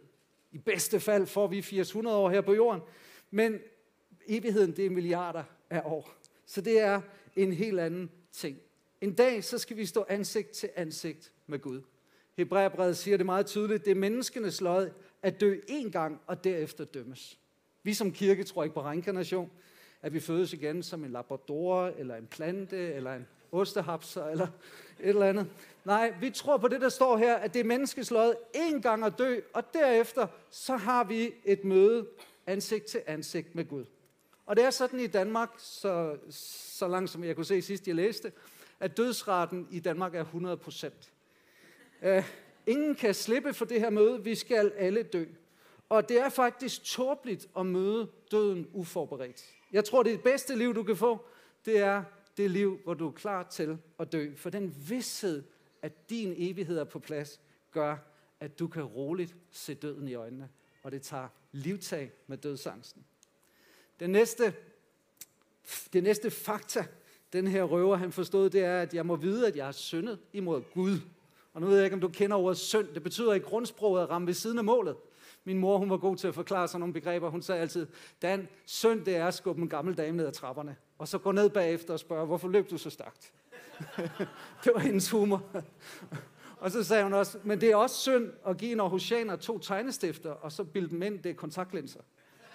I 0.53 0.59
bedste 0.59 1.01
fald 1.01 1.27
får 1.27 1.47
vi 1.47 1.59
800 1.59 2.17
år 2.17 2.31
her 2.31 2.41
på 2.41 2.55
jorden, 2.55 2.83
men 3.31 3.59
evigheden 4.27 4.77
det 4.77 4.87
er 4.87 4.91
milliarder 4.91 5.45
af 5.71 5.83
år. 5.85 6.11
Så 6.47 6.61
det 6.61 6.81
er 6.81 7.01
en 7.37 7.53
helt 7.53 7.81
anden 7.81 8.11
ting. 8.33 8.59
En 9.01 9.15
dag, 9.15 9.45
så 9.45 9.59
skal 9.59 9.77
vi 9.77 9.87
stå 9.87 10.05
ansigt 10.09 10.51
til 10.51 10.71
ansigt 10.77 11.33
med 11.47 11.59
Gud. 11.59 11.83
Hebræerbrevet 12.37 12.97
siger 12.97 13.17
det 13.17 13.27
meget 13.27 13.47
tydeligt, 13.47 13.85
det 13.85 13.91
er 13.91 13.95
menneskenes 13.95 14.61
lod 14.61 14.91
at 15.23 15.41
dø 15.41 15.57
én 15.71 15.91
gang 15.91 16.21
og 16.27 16.45
derefter 16.45 16.85
dømmes. 16.85 17.39
Vi 17.83 17.95
som 17.95 18.13
kirke 18.13 18.45
tror 18.45 18.63
ikke 18.63 18.75
på 18.75 18.83
reinkarnation, 18.83 19.51
at 20.03 20.13
vi 20.13 20.21
fødes 20.21 20.53
igen 20.53 20.83
som 20.83 21.05
en 21.05 21.11
labrador, 21.11 21.87
eller 21.87 22.17
en 22.17 22.27
plante, 22.27 22.77
eller 22.77 23.15
en 23.15 23.27
ostehapser, 23.53 24.27
eller 24.27 24.47
et 25.01 25.09
eller 25.09 25.27
andet. 25.27 25.47
Nej, 25.85 26.15
vi 26.21 26.31
tror 26.31 26.57
på 26.57 26.69
det, 26.69 26.81
der 26.81 26.89
står 26.89 27.17
her, 27.17 27.37
at 27.37 27.55
det 27.55 27.61
er 27.61 27.65
menneskets 27.65 28.11
lod 28.11 28.35
én 28.57 28.81
gang 28.81 29.05
at 29.05 29.19
dø, 29.19 29.41
og 29.53 29.63
derefter 29.75 30.27
så 30.51 30.77
har 30.77 31.05
vi 31.05 31.33
et 31.45 31.65
møde 31.65 32.07
ansigt 32.47 32.85
til 32.85 33.03
ansigt 33.07 33.55
med 33.55 33.69
Gud. 33.69 33.85
Og 34.47 34.57
det 34.57 34.65
er 34.65 34.71
sådan 34.71 35.01
i 35.01 35.07
Danmark, 35.07 35.51
så, 35.59 36.17
så 36.31 36.89
langt 36.89 37.11
som 37.11 37.25
jeg 37.25 37.37
kunne 37.37 37.45
se 37.45 37.63
sidst, 37.63 37.87
jeg 37.87 37.95
læste, 37.95 38.33
at 38.81 38.97
dødsraten 38.97 39.69
i 39.71 39.81
Danmark 39.81 40.15
er 40.15 40.21
100 40.21 40.57
procent. 40.57 41.14
Øh, 42.05 42.25
ingen 42.67 42.95
kan 42.95 43.15
slippe 43.15 43.55
for 43.55 43.65
det 43.65 43.81
her 43.81 43.91
møde. 43.91 44.25
Vi 44.25 44.35
skal 44.35 44.73
alle 44.77 45.03
dø. 45.03 45.25
Og 45.89 46.09
det 46.09 46.21
er 46.21 46.29
faktisk 46.29 46.85
tåbeligt 46.85 47.47
at 47.59 47.67
møde 47.67 48.11
døden 48.31 48.69
uforberedt. 48.73 49.45
Jeg 49.73 49.85
tror, 49.85 50.03
det 50.03 50.23
bedste 50.23 50.57
liv, 50.57 50.75
du 50.75 50.83
kan 50.83 50.97
få, 50.97 51.27
det 51.65 51.79
er 51.79 52.05
det 52.37 52.51
liv, 52.51 52.81
hvor 52.85 52.95
du 52.95 53.09
er 53.09 53.13
klar 53.13 53.43
til 53.43 53.79
at 53.99 54.13
dø. 54.13 54.35
For 54.37 54.51
den 54.51 54.75
vidshed, 54.89 55.43
at 55.83 56.11
din 56.11 56.35
evighed 56.37 56.79
er 56.79 56.85
på 56.85 56.99
plads, 56.99 57.41
gør, 57.71 57.97
at 58.41 58.59
du 58.59 58.69
kan 58.69 58.83
roligt 58.83 59.35
se 59.51 59.75
døden 59.75 60.09
i 60.09 60.15
øjnene. 60.15 60.49
Og 60.83 60.93
det 60.93 61.03
tager 61.03 61.29
livtag 61.53 62.13
med 62.27 62.39
dødsangsten. 62.39 63.05
Den 64.01 64.11
næste, 64.11 64.55
det 65.93 66.03
næste 66.03 66.31
fakta, 66.31 66.87
den 67.33 67.47
her 67.47 67.63
røver 67.63 67.97
han 67.97 68.13
forstod, 68.13 68.51
det 68.51 68.65
er, 68.65 68.81
at 68.81 68.95
jeg 68.95 69.07
må 69.07 69.17
vide, 69.17 69.47
at 69.47 69.57
jeg 69.57 69.65
har 69.65 69.73
syndet 69.73 70.19
imod 70.33 70.63
Gud. 70.75 71.01
Og 71.55 71.61
nu 71.61 71.67
ved 71.67 71.77
jeg 71.77 71.85
ikke, 71.85 71.95
om 71.95 72.01
du 72.01 72.09
kender 72.09 72.37
ordet 72.37 72.59
synd. 72.59 72.89
Det 72.95 73.03
betyder 73.03 73.33
i 73.33 73.39
grundsproget 73.39 74.03
at 74.03 74.11
ramme 74.11 74.27
ved 74.27 74.35
siden 74.35 74.59
af 74.59 74.65
målet. 74.65 74.97
Min 75.45 75.59
mor, 75.59 75.79
hun 75.79 75.91
var 75.91 75.97
god 75.97 76.17
til 76.17 76.29
at 76.29 76.35
forklare 76.35 76.69
sådan 76.69 76.81
nogle 76.81 76.93
begreber. 76.93 77.31
Hun 77.31 77.43
sagde 77.43 77.61
altid, 77.61 77.87
Dan, 78.23 78.49
synd 78.67 79.05
det 79.05 79.17
er 79.17 79.27
at 79.27 79.35
skubbe 79.35 79.63
en 79.63 79.69
gammel 79.69 79.97
dame 79.97 80.17
ned 80.17 80.27
ad 80.27 80.33
trapperne. 80.33 80.77
Og 80.99 81.09
så 81.09 81.19
gå 81.19 81.33
ned 81.33 81.51
bagefter 81.51 81.93
og 81.93 82.01
spørge, 82.01 82.27
hvorfor 82.27 82.49
løb 82.49 82.71
du 82.71 82.79
så 82.79 82.91
stærkt? 82.91 83.33
det 84.65 84.73
var 84.75 84.79
hendes 84.79 85.11
humor. 85.11 85.43
og 86.61 86.71
så 86.71 86.85
sagde 86.85 87.03
hun 87.03 87.13
også, 87.13 87.39
men 87.45 87.61
det 87.61 87.71
er 87.71 87.77
også 87.77 87.97
synd 87.97 88.33
at 88.47 88.57
give 88.57 88.73
en 88.73 88.81
Aarhusianer 88.81 89.37
to 89.37 89.59
tegnestifter, 89.59 90.31
og 90.31 90.53
så 90.53 90.65
bilde 90.65 90.91
dem 90.91 91.03
ind, 91.03 91.23
det 91.23 91.31
er 91.31 91.35
kontaktlinser. 91.35 92.01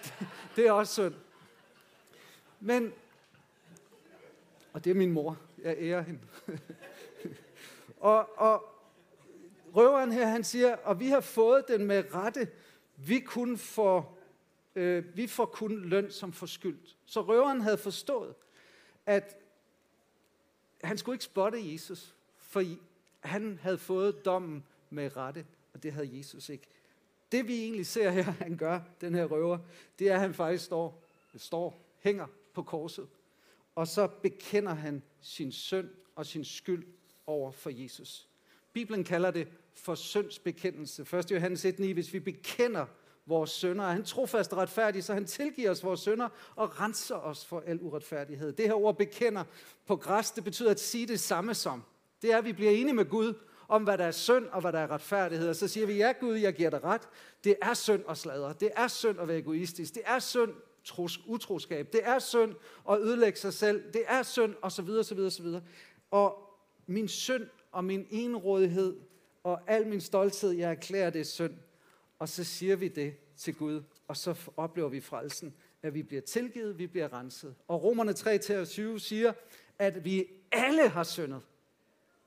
det 0.56 0.66
er 0.66 0.72
også 0.72 0.92
synd. 0.92 1.14
Men, 2.60 2.92
og 4.72 4.84
det 4.84 4.90
er 4.90 4.94
min 4.94 5.12
mor, 5.12 5.36
jeg 5.64 5.76
ærer 5.78 6.02
hende. 6.02 6.20
og, 7.96 8.38
og 8.38 8.64
røveren 9.76 10.12
her, 10.12 10.26
han 10.26 10.44
siger, 10.44 10.76
og 10.76 11.00
vi 11.00 11.08
har 11.08 11.20
fået 11.20 11.64
den 11.68 11.84
med 11.84 12.14
rette, 12.14 12.48
vi 12.96 13.20
kun 13.20 13.58
får, 13.58 14.18
øh, 14.74 15.16
vi 15.16 15.26
får 15.26 15.46
kun 15.46 15.84
løn 15.84 16.10
som 16.10 16.32
forskyldt. 16.32 16.96
Så 17.06 17.20
røveren 17.20 17.60
havde 17.60 17.78
forstået, 17.78 18.34
at 19.06 19.36
han 20.84 20.98
skulle 20.98 21.14
ikke 21.14 21.24
spotte 21.24 21.72
Jesus, 21.72 22.14
for 22.38 22.64
han 23.20 23.58
havde 23.62 23.78
fået 23.78 24.24
dommen 24.24 24.64
med 24.90 25.16
rette, 25.16 25.46
og 25.74 25.82
det 25.82 25.92
havde 25.92 26.18
Jesus 26.18 26.48
ikke. 26.48 26.66
det 27.32 27.48
vi 27.48 27.62
egentlig 27.62 27.86
ser 27.86 28.10
her, 28.10 28.22
han 28.44 28.56
gør, 28.56 28.80
den 29.00 29.14
her 29.14 29.24
røver, 29.24 29.58
det 29.98 30.08
er, 30.08 30.14
at 30.14 30.20
han 30.20 30.34
faktisk 30.34 30.64
står, 30.64 31.04
står 31.36 31.80
hænger 31.98 32.26
på 32.52 32.62
korset. 32.62 33.08
Og 33.74 33.88
så 33.88 34.06
bekender 34.06 34.74
han 34.74 35.02
sin 35.20 35.52
synd 35.52 35.88
og 36.16 36.26
sin 36.26 36.44
skyld 36.44 36.86
over 37.26 37.50
for 37.50 37.70
Jesus. 37.70 38.29
Bibelen 38.72 39.04
kalder 39.04 39.30
det 39.30 39.48
for 39.74 39.94
syndsbekendelse. 39.94 41.16
1. 41.18 41.30
Johannes 41.30 41.64
1.9, 41.64 41.92
hvis 41.92 42.12
vi 42.12 42.20
bekender 42.20 42.86
vores 43.26 43.50
sønder, 43.50 43.84
er 43.84 43.92
han 43.92 44.04
trofast 44.04 44.52
og 44.52 44.58
retfærdig, 44.58 45.04
så 45.04 45.14
han 45.14 45.24
tilgiver 45.24 45.70
os 45.70 45.84
vores 45.84 46.00
sønder 46.00 46.28
og 46.56 46.80
renser 46.80 47.14
os 47.14 47.44
for 47.44 47.62
al 47.66 47.78
uretfærdighed. 47.82 48.52
Det 48.52 48.66
her 48.66 48.74
ord 48.74 48.98
bekender 48.98 49.44
på 49.86 49.96
græs, 49.96 50.30
det 50.30 50.44
betyder 50.44 50.70
at 50.70 50.80
sige 50.80 51.06
det 51.06 51.20
samme 51.20 51.54
som. 51.54 51.82
Det 52.22 52.32
er, 52.32 52.38
at 52.38 52.44
vi 52.44 52.52
bliver 52.52 52.70
enige 52.70 52.94
med 52.94 53.04
Gud 53.04 53.34
om, 53.68 53.84
hvad 53.84 53.98
der 53.98 54.04
er 54.04 54.10
synd 54.10 54.46
og 54.46 54.60
hvad 54.60 54.72
der 54.72 54.78
er 54.78 54.90
retfærdighed. 54.90 55.48
Og 55.48 55.56
så 55.56 55.68
siger 55.68 55.86
vi, 55.86 55.92
ja 55.92 56.12
Gud, 56.20 56.34
jeg 56.34 56.54
giver 56.54 56.70
dig 56.70 56.84
ret. 56.84 57.02
Det 57.44 57.56
er 57.62 57.74
synd 57.74 58.02
at 58.08 58.18
sladre. 58.18 58.54
Det 58.60 58.70
er 58.76 58.88
synd 58.88 59.20
at 59.20 59.28
være 59.28 59.38
egoistisk. 59.38 59.94
Det 59.94 60.02
er 60.04 60.18
synd 60.18 60.50
tros, 60.84 61.20
utroskab. 61.26 61.92
Det 61.92 62.00
er 62.04 62.18
synd 62.18 62.54
at 62.90 63.00
ødelægge 63.00 63.38
sig 63.38 63.52
selv. 63.52 63.92
Det 63.92 64.02
er 64.06 64.22
synd, 64.22 64.54
og 64.62 64.72
så 64.72 64.82
videre, 64.82 65.04
så 65.04 65.14
videre, 65.14 65.30
så 65.30 65.42
videre. 65.42 65.62
Og 66.10 66.56
min 66.86 67.08
synd 67.08 67.46
og 67.72 67.84
min 67.84 68.06
enrådighed 68.10 68.96
og 69.44 69.60
al 69.66 69.86
min 69.86 70.00
stolthed, 70.00 70.50
jeg 70.50 70.70
erklærer 70.70 71.10
det 71.10 71.26
synd. 71.26 71.54
Og 72.18 72.28
så 72.28 72.44
siger 72.44 72.76
vi 72.76 72.88
det 72.88 73.14
til 73.36 73.54
Gud, 73.54 73.82
og 74.08 74.16
så 74.16 74.50
oplever 74.56 74.88
vi 74.88 75.00
frelsen, 75.00 75.54
at 75.82 75.94
vi 75.94 76.02
bliver 76.02 76.22
tilgivet, 76.22 76.78
vi 76.78 76.86
bliver 76.86 77.12
renset. 77.12 77.54
Og 77.68 77.82
Romerne 77.82 78.12
3-20 78.12 78.98
siger, 78.98 79.32
at 79.78 80.04
vi 80.04 80.26
alle 80.52 80.88
har 80.88 81.04
syndet. 81.04 81.42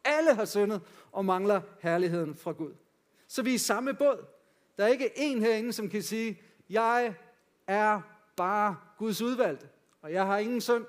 Alle 0.03 0.35
har 0.35 0.45
syndet 0.45 0.81
og 1.11 1.25
mangler 1.25 1.61
herligheden 1.79 2.35
fra 2.35 2.51
Gud. 2.51 2.73
Så 3.27 3.41
vi 3.41 3.49
er 3.49 3.55
i 3.55 3.57
samme 3.57 3.93
båd. 3.93 4.25
Der 4.77 4.83
er 4.83 4.87
ikke 4.87 5.11
en 5.15 5.41
herinde, 5.41 5.73
som 5.73 5.89
kan 5.89 6.01
sige, 6.01 6.41
jeg 6.69 7.15
er 7.67 8.01
bare 8.35 8.77
Guds 8.97 9.21
udvalgte, 9.21 9.67
og 10.01 10.13
jeg 10.13 10.25
har 10.25 10.37
ingen 10.37 10.61
synd. 10.61 10.85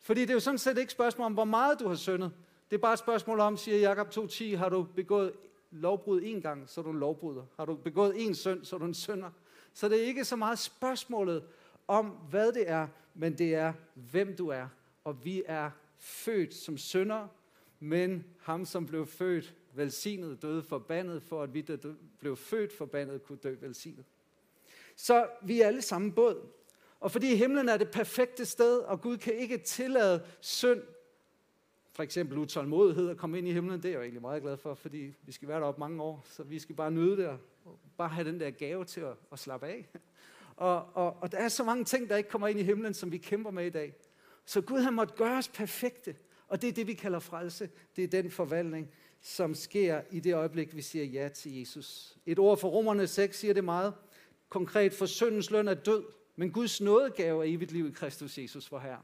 Fordi 0.00 0.20
det 0.20 0.30
er 0.30 0.34
jo 0.34 0.40
sådan 0.40 0.58
set 0.58 0.70
ikke 0.70 0.82
et 0.82 0.90
spørgsmål 0.90 1.26
om, 1.26 1.32
hvor 1.32 1.44
meget 1.44 1.80
du 1.80 1.88
har 1.88 1.94
syndet. 1.94 2.32
Det 2.70 2.76
er 2.76 2.80
bare 2.80 2.92
et 2.92 2.98
spørgsmål 2.98 3.40
om, 3.40 3.56
siger 3.56 3.78
Jakob 3.78 4.08
2.10, 4.08 4.56
har 4.56 4.68
du 4.68 4.86
begået 4.96 5.32
lovbrud 5.70 6.20
en 6.24 6.40
gang, 6.40 6.68
så 6.68 6.80
er 6.80 6.84
du 6.84 6.90
en 6.90 6.98
lovbryder. 6.98 7.44
Har 7.56 7.64
du 7.64 7.74
begået 7.74 8.24
en 8.26 8.34
synd, 8.34 8.64
så 8.64 8.76
er 8.76 8.80
du 8.80 8.86
en 8.86 8.94
synder. 8.94 9.30
Så 9.74 9.88
det 9.88 10.02
er 10.02 10.06
ikke 10.06 10.24
så 10.24 10.36
meget 10.36 10.58
spørgsmålet 10.58 11.44
om, 11.88 12.06
hvad 12.06 12.52
det 12.52 12.70
er, 12.70 12.88
men 13.14 13.38
det 13.38 13.54
er, 13.54 13.72
hvem 13.94 14.36
du 14.36 14.48
er. 14.48 14.68
Og 15.04 15.24
vi 15.24 15.42
er 15.46 15.70
født 15.98 16.54
som 16.54 16.78
synder, 16.78 17.28
men 17.80 18.24
ham, 18.40 18.64
som 18.64 18.86
blev 18.86 19.06
født 19.06 19.54
velsignet, 19.74 20.42
døde 20.42 20.62
forbandet, 20.62 21.22
for 21.22 21.42
at 21.42 21.54
vi, 21.54 21.60
der 21.60 21.94
blev 22.18 22.36
født 22.36 22.72
forbandet, 22.72 23.22
kunne 23.22 23.38
dø 23.38 23.54
velsignet. 23.60 24.04
Så 24.96 25.26
vi 25.42 25.60
er 25.60 25.66
alle 25.66 25.82
sammen 25.82 26.12
båd. 26.12 26.46
Og 27.00 27.10
fordi 27.10 27.34
himlen 27.34 27.68
er 27.68 27.76
det 27.76 27.90
perfekte 27.90 28.44
sted, 28.44 28.78
og 28.78 29.00
Gud 29.00 29.16
kan 29.16 29.34
ikke 29.34 29.58
tillade 29.58 30.22
synd, 30.40 30.82
for 31.92 32.02
eksempel 32.02 32.38
utålmodighed 32.38 33.10
at 33.10 33.16
komme 33.16 33.38
ind 33.38 33.48
i 33.48 33.52
himlen, 33.52 33.82
det 33.82 33.88
er 33.88 33.92
jeg 33.92 34.00
egentlig 34.00 34.22
meget 34.22 34.42
glad 34.42 34.56
for, 34.56 34.74
fordi 34.74 35.14
vi 35.22 35.32
skal 35.32 35.48
være 35.48 35.60
deroppe 35.60 35.78
mange 35.78 36.02
år, 36.02 36.24
så 36.30 36.42
vi 36.42 36.58
skal 36.58 36.74
bare 36.74 36.90
nyde 36.90 37.16
det, 37.16 37.26
og 37.26 37.38
bare 37.98 38.08
have 38.08 38.28
den 38.28 38.40
der 38.40 38.50
gave 38.50 38.84
til 38.84 39.00
at, 39.00 39.14
at 39.32 39.38
slappe 39.38 39.66
af. 39.66 39.88
Og, 40.56 40.86
og, 40.94 41.16
og 41.20 41.32
der 41.32 41.38
er 41.38 41.48
så 41.48 41.64
mange 41.64 41.84
ting, 41.84 42.08
der 42.08 42.16
ikke 42.16 42.30
kommer 42.30 42.48
ind 42.48 42.60
i 42.60 42.62
himlen, 42.62 42.94
som 42.94 43.12
vi 43.12 43.18
kæmper 43.18 43.50
med 43.50 43.66
i 43.66 43.70
dag. 43.70 43.94
Så 44.44 44.60
Gud 44.60 44.80
har 44.80 44.90
måttet 44.90 45.16
gøre 45.16 45.38
os 45.38 45.48
perfekte, 45.48 46.16
og 46.48 46.62
det 46.62 46.68
er 46.68 46.72
det, 46.72 46.86
vi 46.86 46.94
kalder 46.94 47.18
frelse. 47.18 47.70
Det 47.96 48.04
er 48.04 48.08
den 48.08 48.30
forvandling, 48.30 48.90
som 49.20 49.54
sker 49.54 50.02
i 50.10 50.20
det 50.20 50.34
øjeblik, 50.34 50.76
vi 50.76 50.82
siger 50.82 51.04
ja 51.04 51.28
til 51.28 51.58
Jesus. 51.58 52.18
Et 52.26 52.38
ord 52.38 52.58
for 52.58 52.68
Romerne 52.68 53.06
6 53.06 53.38
siger 53.38 53.54
det 53.54 53.64
meget 53.64 53.94
konkret, 54.48 54.92
for 54.92 55.06
syndens 55.06 55.50
løn 55.50 55.68
er 55.68 55.74
død, 55.74 56.04
men 56.36 56.52
Guds 56.52 56.80
nådegave 56.80 57.46
er 57.46 57.54
evigt 57.54 57.72
liv 57.72 57.88
i 57.88 57.92
Kristus 57.92 58.38
Jesus, 58.38 58.72
vor 58.72 58.78
Herre. 58.78 59.02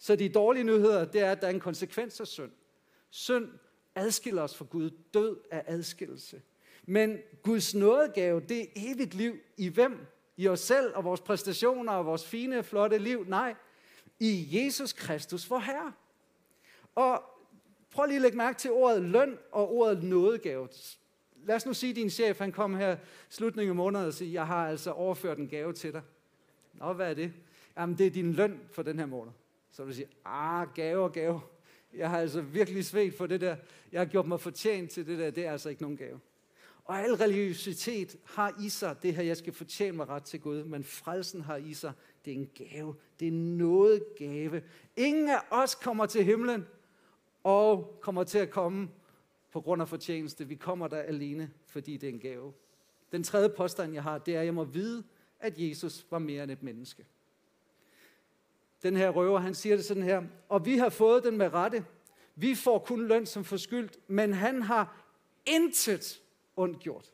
Så 0.00 0.16
de 0.16 0.28
dårlige 0.28 0.64
nyheder, 0.64 1.04
det 1.04 1.20
er, 1.20 1.32
at 1.32 1.40
der 1.40 1.46
er 1.46 1.50
en 1.50 1.60
konsekvens 1.60 2.20
af 2.20 2.26
synd. 2.26 2.50
Synd 3.10 3.48
adskiller 3.94 4.42
os 4.42 4.56
fra 4.56 4.64
Gud. 4.64 4.90
Død 5.14 5.36
er 5.50 5.62
adskillelse. 5.66 6.42
Men 6.86 7.18
Guds 7.42 7.74
nådegave, 7.74 8.40
det 8.40 8.60
er 8.60 8.66
evigt 8.76 9.14
liv 9.14 9.36
i 9.56 9.68
hvem? 9.68 10.06
I 10.36 10.48
os 10.48 10.60
selv 10.60 10.92
og 10.94 11.04
vores 11.04 11.20
præstationer 11.20 11.92
og 11.92 12.06
vores 12.06 12.26
fine, 12.26 12.62
flotte 12.62 12.98
liv? 12.98 13.24
Nej, 13.28 13.54
i 14.20 14.48
Jesus 14.50 14.92
Kristus, 14.92 15.50
vor 15.50 15.58
Herre. 15.58 15.92
Og 16.94 17.22
prøv 17.90 18.06
lige 18.06 18.16
at 18.16 18.22
lægge 18.22 18.36
mærke 18.36 18.58
til 18.58 18.70
ordet 18.70 19.02
løn 19.02 19.38
og 19.52 19.74
ordet 19.74 20.02
nådegave. 20.02 20.68
Lad 21.44 21.56
os 21.56 21.66
nu 21.66 21.74
sige, 21.74 21.90
at 21.90 21.96
din 21.96 22.10
chef 22.10 22.38
han 22.38 22.52
kom 22.52 22.74
her 22.74 22.96
slutningen 23.28 23.70
af 23.70 23.76
måneden 23.76 24.06
og 24.06 24.14
siger, 24.14 24.32
jeg 24.32 24.46
har 24.46 24.68
altså 24.68 24.90
overført 24.90 25.38
en 25.38 25.48
gave 25.48 25.72
til 25.72 25.92
dig. 25.92 26.02
Nå, 26.74 26.92
hvad 26.92 27.10
er 27.10 27.14
det? 27.14 27.32
Jamen, 27.76 27.98
det 27.98 28.06
er 28.06 28.10
din 28.10 28.32
løn 28.32 28.60
for 28.72 28.82
den 28.82 28.98
her 28.98 29.06
måned. 29.06 29.32
Så 29.70 29.84
vil 29.84 29.92
du 29.92 29.96
sige, 29.96 30.08
ah, 30.24 30.68
gave 30.74 31.04
og 31.04 31.12
gave. 31.12 31.40
Jeg 31.94 32.10
har 32.10 32.18
altså 32.18 32.40
virkelig 32.40 32.84
svedt 32.84 33.16
for 33.16 33.26
det 33.26 33.40
der. 33.40 33.56
Jeg 33.92 34.00
har 34.00 34.06
gjort 34.06 34.26
mig 34.26 34.40
fortjent 34.40 34.90
til 34.90 35.06
det 35.06 35.18
der. 35.18 35.30
Det 35.30 35.46
er 35.46 35.52
altså 35.52 35.68
ikke 35.68 35.82
nogen 35.82 35.96
gave. 35.96 36.20
Og 36.84 37.00
al 37.00 37.14
religiøsitet 37.14 38.16
har 38.24 38.54
i 38.60 38.68
sig 38.68 38.96
det 39.02 39.14
her, 39.14 39.22
jeg 39.22 39.36
skal 39.36 39.52
fortjene 39.52 39.96
mig 39.96 40.08
ret 40.08 40.22
til 40.22 40.40
Gud, 40.40 40.64
men 40.64 40.84
frelsen 40.84 41.40
har 41.40 41.56
i 41.56 41.74
sig, 41.74 41.92
det 42.24 42.32
er 42.32 42.36
en 42.36 42.50
gave. 42.54 42.94
Det 43.20 43.28
er 43.28 43.32
noget 43.32 44.02
gave. 44.18 44.62
Ingen 44.96 45.28
af 45.28 45.40
os 45.50 45.74
kommer 45.74 46.06
til 46.06 46.24
himlen 46.24 46.66
og 47.44 47.98
kommer 48.00 48.24
til 48.24 48.38
at 48.38 48.50
komme 48.50 48.88
på 49.52 49.60
grund 49.60 49.82
af 49.82 49.88
fortjeneste. 49.88 50.48
Vi 50.48 50.54
kommer 50.54 50.88
der 50.88 50.98
alene, 50.98 51.50
fordi 51.66 51.96
det 51.96 52.08
er 52.08 52.12
en 52.12 52.20
gave. 52.20 52.52
Den 53.12 53.22
tredje 53.22 53.48
påstand, 53.48 53.94
jeg 53.94 54.02
har, 54.02 54.18
det 54.18 54.36
er, 54.36 54.40
at 54.40 54.46
jeg 54.46 54.54
må 54.54 54.64
vide, 54.64 55.04
at 55.40 55.54
Jesus 55.56 56.06
var 56.10 56.18
mere 56.18 56.42
end 56.42 56.50
et 56.50 56.62
menneske. 56.62 57.06
Den 58.82 58.96
her 58.96 59.10
røver, 59.10 59.38
han 59.38 59.54
siger 59.54 59.76
det 59.76 59.84
sådan 59.84 60.02
her, 60.02 60.22
og 60.48 60.66
vi 60.66 60.78
har 60.78 60.88
fået 60.88 61.24
den 61.24 61.36
med 61.36 61.52
rette. 61.54 61.84
Vi 62.34 62.54
får 62.54 62.78
kun 62.78 63.08
løn 63.08 63.26
som 63.26 63.44
forskyldt, 63.44 63.98
men 64.06 64.32
han 64.32 64.62
har 64.62 65.04
intet 65.46 66.22
ondt 66.56 66.78
gjort. 66.78 67.12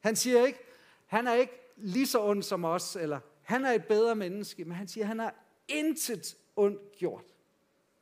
Han 0.00 0.16
siger 0.16 0.46
ikke, 0.46 0.58
han 1.06 1.26
er 1.26 1.34
ikke 1.34 1.52
lige 1.76 2.06
så 2.06 2.22
ond 2.22 2.42
som 2.42 2.64
os, 2.64 2.96
eller 2.96 3.20
han 3.42 3.64
er 3.64 3.72
et 3.72 3.84
bedre 3.84 4.16
menneske, 4.16 4.64
men 4.64 4.76
han 4.76 4.88
siger, 4.88 5.06
han 5.06 5.18
har 5.18 5.34
intet 5.68 6.36
ondt 6.56 6.92
gjort. 6.96 7.24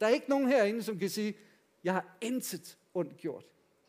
Der 0.01 0.07
er 0.07 0.11
ikke 0.11 0.31
nogen 0.31 0.49
herinde, 0.49 0.83
som 0.83 0.99
kan 0.99 1.09
sige, 1.09 1.37
jeg 1.85 1.93
har 1.93 2.17
intet 2.21 2.79
ondt 2.95 3.17
gjort. 3.17 3.45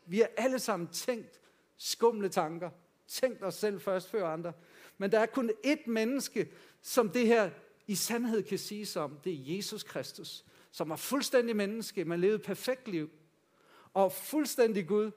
Vi 0.06 0.18
har 0.18 0.28
alle 0.36 0.58
sammen 0.58 0.88
tænkt 0.88 1.40
skumle 1.76 2.28
tanker, 2.28 2.70
tænkt 3.06 3.42
os 3.42 3.54
selv 3.54 3.80
først 3.80 4.10
før 4.10 4.28
andre. 4.28 4.52
Men 4.98 5.12
der 5.12 5.18
er 5.18 5.26
kun 5.26 5.50
ét 5.66 5.90
menneske, 5.90 6.48
som 6.82 7.10
det 7.10 7.26
her 7.26 7.50
i 7.86 7.94
sandhed 7.94 8.42
kan 8.42 8.58
sige 8.58 9.00
om, 9.00 9.18
det 9.24 9.32
er 9.32 9.56
Jesus 9.56 9.82
Kristus, 9.82 10.44
som 10.70 10.88
var 10.88 10.96
fuldstændig 10.96 11.56
menneske, 11.56 12.04
men 12.04 12.20
levede 12.20 12.36
et 12.36 12.42
perfekt 12.42 12.88
liv, 12.88 13.10
og 13.94 14.12
fuldstændig 14.12 14.86
Gud. 14.88 15.10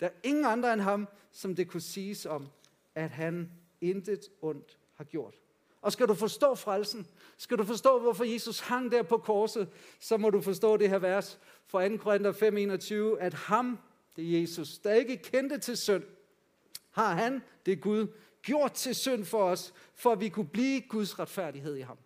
Der 0.00 0.06
er 0.06 0.12
ingen 0.22 0.44
andre 0.44 0.72
end 0.72 0.80
ham, 0.80 1.08
som 1.32 1.56
det 1.56 1.68
kunne 1.68 1.80
siges 1.80 2.26
om, 2.26 2.48
at 2.94 3.10
han 3.10 3.50
intet 3.80 4.20
ondt 4.42 4.78
har 4.94 5.04
gjort. 5.04 5.34
Og 5.80 5.92
skal 5.92 6.08
du 6.08 6.14
forstå 6.14 6.54
frelsen, 6.54 7.06
skal 7.36 7.58
du 7.58 7.64
forstå, 7.64 7.98
hvorfor 7.98 8.24
Jesus 8.24 8.60
hang 8.60 8.92
der 8.92 9.02
på 9.02 9.18
korset, 9.18 9.68
så 10.00 10.16
må 10.16 10.30
du 10.30 10.40
forstå 10.40 10.76
det 10.76 10.88
her 10.88 10.98
vers 10.98 11.38
fra 11.66 11.88
2. 11.88 11.96
Korinther 11.96 12.32
5:21, 13.16 13.22
at 13.24 13.34
ham, 13.34 13.78
det 14.16 14.24
er 14.24 14.40
Jesus, 14.40 14.78
der 14.78 14.92
ikke 14.92 15.16
kendte 15.16 15.58
til 15.58 15.76
synd, 15.76 16.02
har 16.90 17.14
han, 17.14 17.42
det 17.66 17.72
er 17.72 17.76
Gud, 17.76 18.06
gjort 18.42 18.72
til 18.72 18.94
synd 18.94 19.24
for 19.24 19.44
os, 19.44 19.74
for 19.94 20.12
at 20.12 20.20
vi 20.20 20.28
kunne 20.28 20.48
blive 20.48 20.80
Guds 20.80 21.18
retfærdighed 21.18 21.76
i 21.76 21.80
ham. 21.80 21.98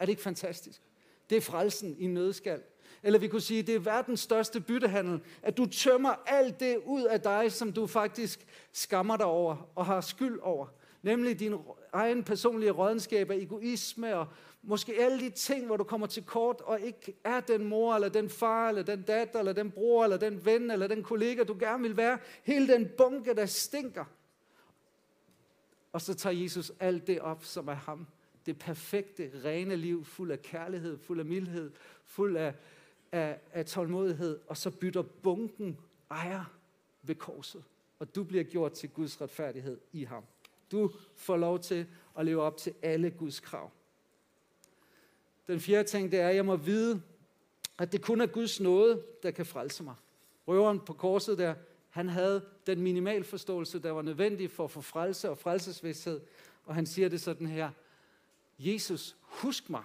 Er 0.00 0.04
det 0.04 0.12
ikke 0.12 0.22
fantastisk? 0.22 0.82
Det 1.30 1.36
er 1.36 1.40
frelsen 1.40 1.96
i 1.98 2.06
nødskal. 2.06 2.62
Eller 3.02 3.18
vi 3.18 3.28
kunne 3.28 3.40
sige, 3.40 3.62
det 3.62 3.74
er 3.74 3.78
verdens 3.78 4.20
største 4.20 4.60
byttehandel, 4.60 5.20
at 5.42 5.56
du 5.56 5.66
tømmer 5.66 6.14
alt 6.26 6.60
det 6.60 6.78
ud 6.86 7.02
af 7.02 7.20
dig, 7.20 7.52
som 7.52 7.72
du 7.72 7.86
faktisk 7.86 8.46
skammer 8.72 9.16
dig 9.16 9.26
over 9.26 9.70
og 9.74 9.86
har 9.86 10.00
skyld 10.00 10.38
over. 10.42 10.66
Nemlig 11.02 11.40
din 11.40 11.54
egen 11.92 12.24
personlige 12.24 12.70
rådenskab 12.70 13.30
af 13.30 13.36
egoisme 13.36 14.16
og 14.16 14.26
måske 14.62 14.94
alle 15.00 15.20
de 15.20 15.30
ting, 15.30 15.66
hvor 15.66 15.76
du 15.76 15.84
kommer 15.84 16.06
til 16.06 16.24
kort 16.24 16.60
og 16.60 16.80
ikke 16.80 17.16
er 17.24 17.40
den 17.40 17.64
mor, 17.64 17.94
eller 17.94 18.08
den 18.08 18.30
far, 18.30 18.68
eller 18.68 18.82
den 18.82 19.02
datter, 19.02 19.38
eller 19.38 19.52
den 19.52 19.70
bror, 19.70 20.04
eller 20.04 20.16
den 20.16 20.44
ven, 20.44 20.70
eller 20.70 20.86
den 20.86 21.02
kollega, 21.02 21.42
du 21.42 21.56
gerne 21.58 21.82
vil 21.82 21.96
være. 21.96 22.18
Hele 22.42 22.72
den 22.72 22.88
bunke, 22.98 23.34
der 23.34 23.46
stinker. 23.46 24.04
Og 25.92 26.00
så 26.00 26.14
tager 26.14 26.42
Jesus 26.42 26.72
alt 26.80 27.06
det 27.06 27.20
op, 27.20 27.44
som 27.44 27.68
er 27.68 27.74
ham. 27.74 28.06
Det 28.46 28.58
perfekte, 28.58 29.32
rene 29.44 29.76
liv, 29.76 30.04
fuld 30.04 30.30
af 30.30 30.42
kærlighed, 30.42 30.98
fuld 30.98 31.20
af 31.20 31.26
mildhed, 31.26 31.70
fuld 32.04 32.36
af, 32.36 32.54
af, 33.12 33.38
af 33.52 33.66
tålmodighed. 33.66 34.38
Og 34.46 34.56
så 34.56 34.70
bytter 34.70 35.02
bunken 35.02 35.78
ejer 36.10 36.44
ved 37.02 37.14
korset. 37.14 37.64
Og 37.98 38.14
du 38.14 38.24
bliver 38.24 38.44
gjort 38.44 38.72
til 38.72 38.88
Guds 38.88 39.20
retfærdighed 39.20 39.78
i 39.92 40.04
ham. 40.04 40.24
Du 40.72 40.90
får 41.16 41.36
lov 41.36 41.58
til 41.58 41.86
at 42.18 42.24
leve 42.24 42.42
op 42.42 42.56
til 42.56 42.74
alle 42.82 43.10
Guds 43.10 43.40
krav. 43.40 43.70
Den 45.46 45.60
fjerde 45.60 45.88
ting, 45.88 46.12
det 46.12 46.20
er, 46.20 46.28
at 46.28 46.36
jeg 46.36 46.44
må 46.46 46.56
vide, 46.56 47.02
at 47.78 47.92
det 47.92 48.02
kun 48.02 48.20
er 48.20 48.26
Guds 48.26 48.60
nåde, 48.60 49.02
der 49.22 49.30
kan 49.30 49.46
frelse 49.46 49.82
mig. 49.82 49.94
Røveren 50.48 50.80
på 50.80 50.92
korset 50.92 51.38
der, 51.38 51.54
Han 51.90 52.08
havde 52.08 52.44
den 52.66 52.80
minimal 52.80 53.24
forståelse, 53.24 53.78
der 53.78 53.90
var 53.90 54.02
nødvendig 54.02 54.50
for 54.50 54.64
at 54.64 54.70
få 54.70 54.80
frelse 54.80 55.30
og 55.30 55.38
frelsesvidshed. 55.38 56.20
Og 56.64 56.74
han 56.74 56.86
siger 56.86 57.08
det 57.08 57.20
sådan 57.20 57.46
her. 57.46 57.70
Jesus, 58.60 59.16
husk 59.22 59.70
mig. 59.70 59.82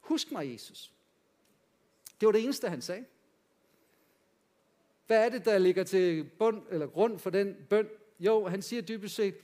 Husk 0.00 0.32
mig, 0.32 0.52
Jesus. 0.52 0.92
Det 2.20 2.26
var 2.26 2.32
det 2.32 2.44
eneste, 2.44 2.68
han 2.68 2.82
sagde. 2.82 3.04
Hvad 5.06 5.24
er 5.24 5.28
det, 5.28 5.44
der 5.44 5.58
ligger 5.58 5.84
til 5.84 6.24
bund, 6.24 6.62
eller 6.70 6.86
grund 6.86 7.18
for 7.18 7.30
den 7.30 7.56
bøn? 7.70 7.88
Jo, 8.20 8.46
han 8.46 8.62
siger 8.62 8.82
dybest 8.82 9.14
set, 9.14 9.36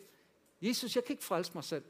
Jesus, 0.63 0.97
jeg 0.97 1.05
kan 1.05 1.13
ikke 1.13 1.25
frelse 1.25 1.53
mig 1.55 1.65
selv. 1.65 1.85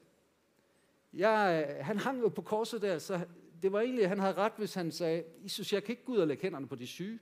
Jeg, 1.13 1.67
øh, 1.69 1.85
han 1.85 1.99
hang 1.99 2.21
jo 2.21 2.29
på 2.29 2.43
korset 2.43 2.83
der, 2.83 2.99
så 2.99 3.27
det 3.63 3.73
var 3.73 3.81
egentlig, 3.81 4.09
han 4.09 4.19
havde 4.19 4.35
ret, 4.35 4.53
hvis 4.57 4.75
han 4.75 4.93
sagde, 4.93 5.25
Jesus, 5.45 5.73
jeg 5.73 5.85
kan 5.85 5.93
ikke 5.93 6.05
gå 6.05 6.13
ud 6.13 6.19
og 6.19 6.27
lægge 6.27 6.43
hænderne 6.43 6.69
på 6.69 6.75
de 6.75 6.87
syge. 6.87 7.19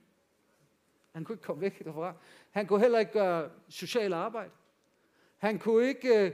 Han 1.11 1.23
kunne 1.23 1.33
ikke 1.33 1.43
komme 1.43 1.61
væk 1.61 1.83
derfra. 1.83 2.13
Han 2.51 2.67
kunne 2.67 2.79
heller 2.79 2.99
ikke 2.99 3.11
gøre 3.11 3.49
socialt 3.69 4.13
arbejde. 4.13 4.51
Han 5.37 5.59
kunne 5.59 5.87
ikke, 5.87 6.25
øh, 6.25 6.31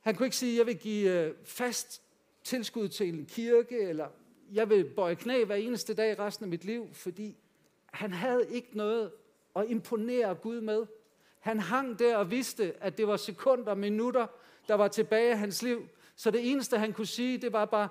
han 0.00 0.14
kunne 0.14 0.26
ikke 0.26 0.36
sige, 0.36 0.58
jeg 0.58 0.66
vil 0.66 0.78
give 0.78 1.10
øh, 1.10 1.34
fast 1.44 2.02
tilskud 2.44 2.88
til 2.88 3.08
en 3.08 3.26
kirke, 3.26 3.80
eller 3.80 4.08
jeg 4.52 4.70
vil 4.70 4.84
bøje 4.84 5.14
knæ 5.14 5.44
hver 5.44 5.54
eneste 5.54 5.94
dag 5.94 6.18
resten 6.18 6.44
af 6.44 6.48
mit 6.48 6.64
liv, 6.64 6.88
fordi 6.92 7.36
han 7.86 8.12
havde 8.12 8.48
ikke 8.50 8.68
noget 8.72 9.12
at 9.56 9.64
imponere 9.68 10.34
Gud 10.34 10.60
med. 10.60 10.86
Han 11.40 11.60
hang 11.60 11.98
der 11.98 12.16
og 12.16 12.30
vidste, 12.30 12.74
at 12.80 12.98
det 12.98 13.08
var 13.08 13.16
sekunder 13.16 13.70
og 13.70 13.78
minutter, 13.78 14.26
der 14.68 14.74
var 14.74 14.88
tilbage 14.88 15.30
af 15.30 15.38
hans 15.38 15.62
liv. 15.62 15.88
Så 16.16 16.30
det 16.30 16.50
eneste, 16.50 16.78
han 16.78 16.92
kunne 16.92 17.06
sige, 17.06 17.38
det 17.38 17.52
var 17.52 17.64
bare, 17.64 17.88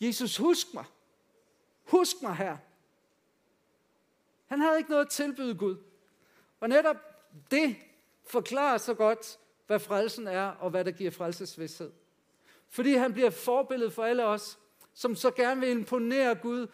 Jesus, 0.00 0.36
husk 0.36 0.74
mig. 0.74 0.84
Husk 1.84 2.22
mig 2.22 2.36
her. 2.36 2.56
Han 4.46 4.60
havde 4.60 4.78
ikke 4.78 4.90
noget 4.90 5.04
at 5.04 5.10
tilbyde 5.10 5.54
Gud. 5.54 5.76
Og 6.60 6.68
netop 6.68 6.96
det 7.50 7.76
forklarer 8.24 8.78
så 8.78 8.94
godt, 8.94 9.38
hvad 9.66 9.78
frelsen 9.78 10.26
er, 10.26 10.46
og 10.46 10.70
hvad 10.70 10.84
der 10.84 10.90
giver 10.90 11.10
frelsesvidshed. 11.10 11.90
Fordi 12.68 12.92
han 12.92 13.12
bliver 13.12 13.30
forbillede 13.30 13.90
for 13.90 14.04
alle 14.04 14.24
os, 14.24 14.58
som 14.94 15.14
så 15.14 15.30
gerne 15.30 15.60
vil 15.60 15.70
imponere 15.70 16.34
Gud, 16.34 16.66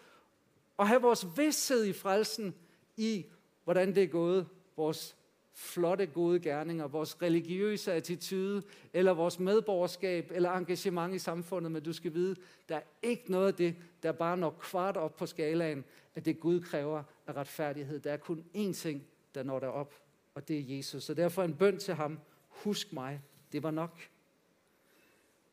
og 0.77 0.89
have 0.89 1.03
vores 1.03 1.27
vidshed 1.37 1.85
i 1.85 1.93
frelsen 1.93 2.55
i, 2.97 3.27
hvordan 3.65 3.95
det 3.95 4.03
er 4.03 4.07
gået, 4.07 4.47
vores 4.77 5.17
flotte 5.55 6.07
gode 6.07 6.41
gerninger, 6.41 6.89
vores 6.89 7.23
religiøse 7.23 7.93
attitude, 7.93 8.63
eller 8.93 9.13
vores 9.13 9.39
medborgerskab, 9.39 10.31
eller 10.35 10.51
engagement 10.51 11.15
i 11.15 11.19
samfundet, 11.19 11.73
men 11.73 11.83
du 11.83 11.93
skal 11.93 12.15
vide, 12.15 12.37
der 12.69 12.77
er 12.77 12.83
ikke 13.03 13.31
noget 13.31 13.47
af 13.47 13.55
det, 13.55 13.77
der 14.03 14.13
bare 14.13 14.37
når 14.37 14.51
kvart 14.51 14.97
op 14.97 15.17
på 15.17 15.27
skalaen, 15.27 15.85
at 16.15 16.25
det 16.25 16.41
Gud 16.41 16.61
kræver 16.61 17.03
af 17.27 17.37
retfærdighed. 17.37 18.01
Der 18.01 18.13
er 18.13 18.17
kun 18.17 18.45
én 18.55 18.73
ting, 18.73 19.07
der 19.35 19.43
når 19.43 19.59
derop, 19.59 19.95
og 20.35 20.49
det 20.49 20.59
er 20.59 20.77
Jesus. 20.77 21.05
Så 21.05 21.15
derfor 21.15 21.43
en 21.43 21.55
bøn 21.55 21.79
til 21.79 21.95
ham, 21.95 22.19
husk 22.65 22.93
mig, 22.93 23.21
det 23.53 23.63
var 23.63 23.71
nok. 23.71 24.09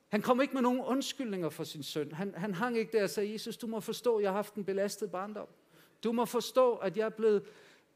Han 0.08 0.22
kom 0.22 0.42
ikke 0.42 0.54
med 0.54 0.62
nogen 0.62 0.80
undskyldninger 0.80 1.50
for 1.50 1.64
sin 1.64 1.84
søn. 1.84 2.12
Han, 2.12 2.34
han 2.38 2.54
hang 2.54 2.78
ikke 2.78 2.98
der 2.98 3.04
og 3.04 3.10
sagde, 3.10 3.34
Jesus, 3.34 3.58
du 3.58 3.68
må 3.68 3.80
forstå, 3.80 4.18
at 4.18 4.24
jeg 4.24 4.32
har 4.32 4.36
haft 4.36 4.56
en 4.56 4.66
belastet 4.66 5.12
barndom. 5.12 5.48
Du 6.04 6.12
må 6.12 6.26
forstå, 6.26 6.76
at 6.76 6.98
jeg 6.98 7.06
er 7.06 7.10
blevet 7.10 7.44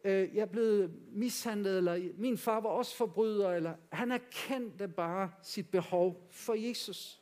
øh, 0.04 0.36
jeg 0.36 0.42
er 0.42 0.46
blevet 0.46 0.92
mishandlet, 1.12 1.78
eller 1.78 2.10
min 2.18 2.38
far 2.38 2.60
var 2.60 2.70
også 2.70 2.96
forbryder, 2.96 3.52
eller 3.52 3.74
han 3.92 4.12
erkendte 4.12 4.88
bare 4.88 5.32
sit 5.44 5.70
behov 5.70 6.28
for 6.32 6.54
Jesus. 6.54 7.20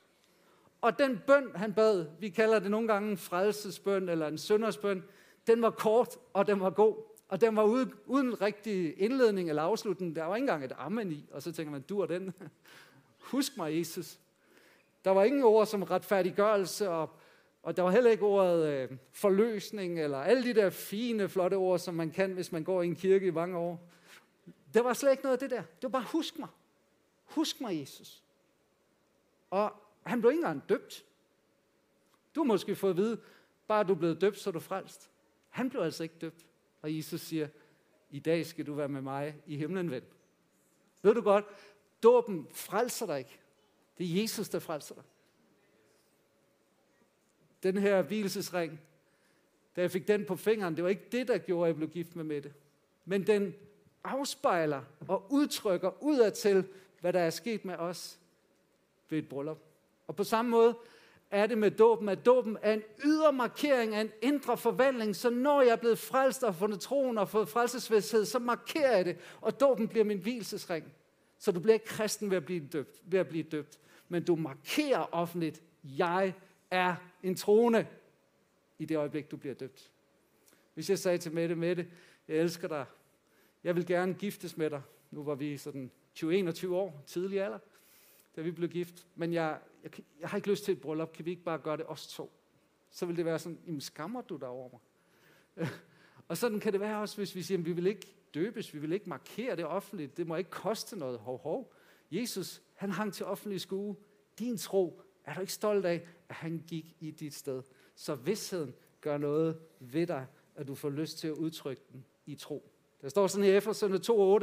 Og 0.81 0.99
den 0.99 1.19
bøn, 1.27 1.51
han 1.55 1.73
bad, 1.73 2.05
vi 2.19 2.29
kalder 2.29 2.59
det 2.59 2.71
nogle 2.71 2.87
gange 2.87 3.11
en 3.11 3.17
frelsesbøn, 3.17 4.09
eller 4.09 4.27
en 4.27 4.37
søndersbøn, 4.37 5.03
den 5.47 5.61
var 5.61 5.69
kort, 5.69 6.17
og 6.33 6.47
den 6.47 6.59
var 6.59 6.69
god. 6.69 6.95
Og 7.27 7.41
den 7.41 7.55
var 7.55 7.63
uden, 7.63 7.93
uden 8.05 8.41
rigtig 8.41 9.01
indledning 9.01 9.49
eller 9.49 9.61
afslutning. 9.61 10.15
Der 10.15 10.23
var 10.23 10.35
ikke 10.35 10.43
engang 10.43 10.65
et 10.65 10.73
amen 10.77 11.11
i, 11.11 11.25
og 11.31 11.41
så 11.41 11.51
tænker 11.51 11.71
man, 11.71 11.81
du 11.81 11.99
er 11.99 12.05
den. 12.05 12.33
Husk 13.31 13.57
mig, 13.57 13.77
Jesus. 13.77 14.19
Der 15.05 15.11
var 15.11 15.23
ingen 15.23 15.43
ord 15.43 15.65
som 15.65 15.83
retfærdiggørelse 15.83 16.89
og 16.89 17.09
og 17.67 17.77
der 17.77 17.83
var 17.83 17.91
heller 17.91 18.11
ikke 18.11 18.25
ordet 18.25 18.67
øh, 18.67 18.97
forløsning, 19.11 19.99
eller 19.99 20.17
alle 20.17 20.43
de 20.43 20.53
der 20.53 20.69
fine, 20.69 21.29
flotte 21.29 21.55
ord, 21.55 21.79
som 21.79 21.93
man 21.93 22.11
kan, 22.11 22.33
hvis 22.33 22.51
man 22.51 22.63
går 22.63 22.81
i 22.81 22.85
en 22.85 22.95
kirke 22.95 23.27
i 23.27 23.31
mange 23.31 23.57
år. 23.57 23.89
Der 24.73 24.81
var 24.81 24.93
slet 24.93 25.11
ikke 25.11 25.23
noget 25.23 25.33
af 25.33 25.39
det 25.39 25.49
der. 25.49 25.61
Det 25.61 25.83
var 25.83 25.89
bare, 25.89 26.05
husk 26.11 26.39
mig. 26.39 26.49
Husk 27.25 27.61
mig, 27.61 27.79
Jesus. 27.79 28.23
Og 29.49 29.73
han 30.03 30.21
blev 30.21 30.31
ikke 30.31 30.39
engang 30.39 30.69
døbt. 30.69 31.05
Du 32.35 32.39
har 32.39 32.45
måske 32.45 32.75
fået 32.75 32.91
at 32.91 32.97
vide, 32.97 33.19
bare 33.67 33.83
du 33.83 33.93
er 33.93 33.97
blevet 33.97 34.21
døbt, 34.21 34.39
så 34.39 34.49
er 34.49 34.51
du 34.51 34.59
frelst. 34.59 35.09
Han 35.49 35.69
blev 35.69 35.81
altså 35.81 36.03
ikke 36.03 36.15
døbt. 36.21 36.45
Og 36.81 36.97
Jesus 36.97 37.21
siger, 37.21 37.47
i 38.09 38.19
dag 38.19 38.45
skal 38.45 38.65
du 38.65 38.73
være 38.73 38.89
med 38.89 39.01
mig 39.01 39.35
i 39.45 39.57
himlen, 39.57 39.91
ven. 39.91 40.03
Ved 41.01 41.13
du 41.13 41.21
godt, 41.21 41.45
dåben 42.03 42.47
frelser 42.51 43.05
dig 43.05 43.19
ikke. 43.19 43.39
Det 43.97 44.05
er 44.05 44.21
Jesus, 44.21 44.49
der 44.49 44.59
frelser 44.59 44.95
dig 44.95 45.03
den 47.63 47.77
her 47.77 48.01
hvilesesring, 48.01 48.79
da 49.75 49.81
jeg 49.81 49.91
fik 49.91 50.07
den 50.07 50.25
på 50.25 50.35
fingeren, 50.35 50.75
det 50.75 50.83
var 50.83 50.89
ikke 50.89 51.07
det, 51.11 51.27
der 51.27 51.37
gjorde, 51.37 51.65
at 51.65 51.67
jeg 51.67 51.75
blev 51.75 51.89
gift 51.89 52.15
med 52.15 52.23
Mette. 52.23 52.53
Men 53.05 53.27
den 53.27 53.55
afspejler 54.03 54.83
og 55.07 55.25
udtrykker 55.29 56.03
udadtil, 56.03 56.67
hvad 57.01 57.13
der 57.13 57.19
er 57.19 57.29
sket 57.29 57.65
med 57.65 57.75
os 57.75 58.19
ved 59.09 59.17
et 59.17 59.29
bryllup. 59.29 59.59
Og 60.07 60.15
på 60.15 60.23
samme 60.23 60.51
måde 60.51 60.77
er 61.31 61.47
det 61.47 61.57
med 61.57 61.71
dåben, 61.71 62.09
at 62.09 62.25
dåben 62.25 62.57
er 62.61 62.73
en 62.73 62.83
ydre 63.05 63.33
markering 63.33 63.95
af 63.95 64.01
en 64.01 64.11
indre 64.21 64.57
forvandling, 64.57 65.15
så 65.15 65.29
når 65.29 65.61
jeg 65.61 65.71
er 65.71 65.75
blevet 65.75 65.99
frelst 65.99 66.43
og 66.43 66.55
fundet 66.55 66.79
troen 66.79 67.17
og 67.17 67.29
fået 67.29 67.49
frelsesvidshed, 67.49 68.25
så 68.25 68.39
markerer 68.39 68.95
jeg 68.95 69.05
det, 69.05 69.17
og 69.41 69.59
dåben 69.59 69.87
bliver 69.87 70.05
min 70.05 70.17
hvilesesring. 70.17 70.93
Så 71.39 71.51
du 71.51 71.59
bliver 71.59 71.73
ikke 71.73 71.85
kristen 71.85 72.29
ved 72.29 72.37
at 72.37 72.45
blive 72.45 72.67
døbt, 72.67 73.01
ved 73.03 73.19
at 73.19 73.27
blive 73.27 73.43
døbt 73.43 73.79
men 74.09 74.23
du 74.23 74.35
markerer 74.35 75.13
offentligt, 75.13 75.63
jeg 75.83 76.33
er 76.71 76.95
en 77.23 77.35
trone 77.35 77.87
i 78.79 78.85
det 78.85 78.97
øjeblik, 78.97 79.31
du 79.31 79.37
bliver 79.37 79.55
døbt. 79.55 79.91
Hvis 80.73 80.89
jeg 80.89 80.99
sagde 80.99 81.17
til 81.17 81.33
Mette, 81.33 81.55
Mette, 81.55 81.87
jeg 82.27 82.37
elsker 82.37 82.67
dig, 82.67 82.85
jeg 83.63 83.75
vil 83.75 83.85
gerne 83.85 84.13
giftes 84.13 84.57
med 84.57 84.69
dig. 84.69 84.81
Nu 85.11 85.23
var 85.23 85.35
vi 85.35 85.57
sådan 85.57 85.91
20-21 86.19 86.67
år, 86.67 87.03
tidlig 87.05 87.41
alder, 87.41 87.59
da 88.37 88.41
vi 88.41 88.51
blev 88.51 88.69
gift. 88.69 89.07
Men 89.15 89.33
jeg, 89.33 89.59
jeg, 89.83 89.91
jeg 90.19 90.29
har 90.29 90.37
ikke 90.37 90.49
lyst 90.49 90.63
til 90.65 90.71
et 90.71 90.81
bryllup. 90.81 91.13
Kan 91.13 91.25
vi 91.25 91.29
ikke 91.29 91.43
bare 91.43 91.57
gøre 91.57 91.77
det 91.77 91.85
os 91.87 92.07
to? 92.07 92.31
Så 92.89 93.05
vil 93.05 93.17
det 93.17 93.25
være 93.25 93.39
sådan, 93.39 93.59
jamen 93.65 93.81
skammer 93.81 94.21
du 94.21 94.35
dig 94.35 94.47
over 94.47 94.69
mig? 94.69 94.79
og 96.27 96.37
sådan 96.37 96.59
kan 96.59 96.73
det 96.73 96.81
være 96.81 97.01
også, 97.01 97.17
hvis 97.17 97.35
vi 97.35 97.41
siger, 97.41 97.57
vi 97.57 97.71
vil 97.71 97.87
ikke 97.87 98.07
døbes, 98.33 98.73
vi 98.73 98.79
vil 98.79 98.91
ikke 98.91 99.09
markere 99.09 99.55
det 99.55 99.65
offentligt. 99.65 100.17
Det 100.17 100.27
må 100.27 100.35
ikke 100.35 100.49
koste 100.49 100.97
noget. 100.97 101.19
Hov, 101.19 101.41
hov. 101.41 101.73
Jesus, 102.11 102.61
han 102.73 102.91
hang 102.91 103.13
til 103.13 103.25
offentlig 103.25 103.61
skue. 103.61 103.95
Din 104.39 104.57
tro 104.57 105.01
er 105.25 105.33
du 105.33 105.41
ikke 105.41 105.53
stolt 105.53 105.85
af, 105.85 106.07
at 106.29 106.35
han 106.35 106.63
gik 106.67 106.95
i 106.99 107.11
dit 107.11 107.33
sted? 107.33 107.63
Så 107.95 108.15
vidsheden 108.15 108.73
gør 109.01 109.17
noget 109.17 109.59
ved 109.79 110.07
dig, 110.07 110.25
at 110.55 110.67
du 110.67 110.75
får 110.75 110.89
lyst 110.89 111.17
til 111.17 111.27
at 111.27 111.33
udtrykke 111.33 111.81
den 111.91 112.05
i 112.25 112.35
tro. 112.35 112.71
Der 113.01 113.09
står 113.09 113.27
sådan 113.27 113.45
i 113.45 113.49
Efeserne 113.49 113.95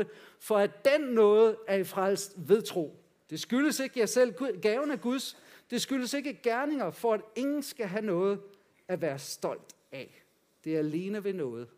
2.8, 0.03 0.09
for 0.39 0.57
at 0.57 0.85
den 0.85 1.01
noget 1.01 1.57
er 1.67 1.77
i 1.77 1.85
frelst 1.85 2.35
ved 2.49 2.63
tro. 2.63 3.04
Det 3.31 3.41
skyldes 3.41 3.81
ikke 3.81 4.01
jer 4.01 4.07
selv, 4.07 4.35
gaven 4.63 4.91
af 4.91 5.01
Guds. 5.01 5.37
Det 5.71 5.83
skyldes 5.83 6.15
ikke 6.15 6.41
gerninger, 6.43 6.91
for 6.91 7.15
at 7.15 7.21
ingen 7.37 7.63
skal 7.63 7.87
have 7.87 8.05
noget 8.05 8.41
at 8.89 9.01
være 9.01 9.19
stolt 9.19 9.75
af. 9.93 10.25
Det 10.65 10.75
er 10.75 10.79
alene 10.79 11.25
ved 11.25 11.33
noget. 11.33 11.69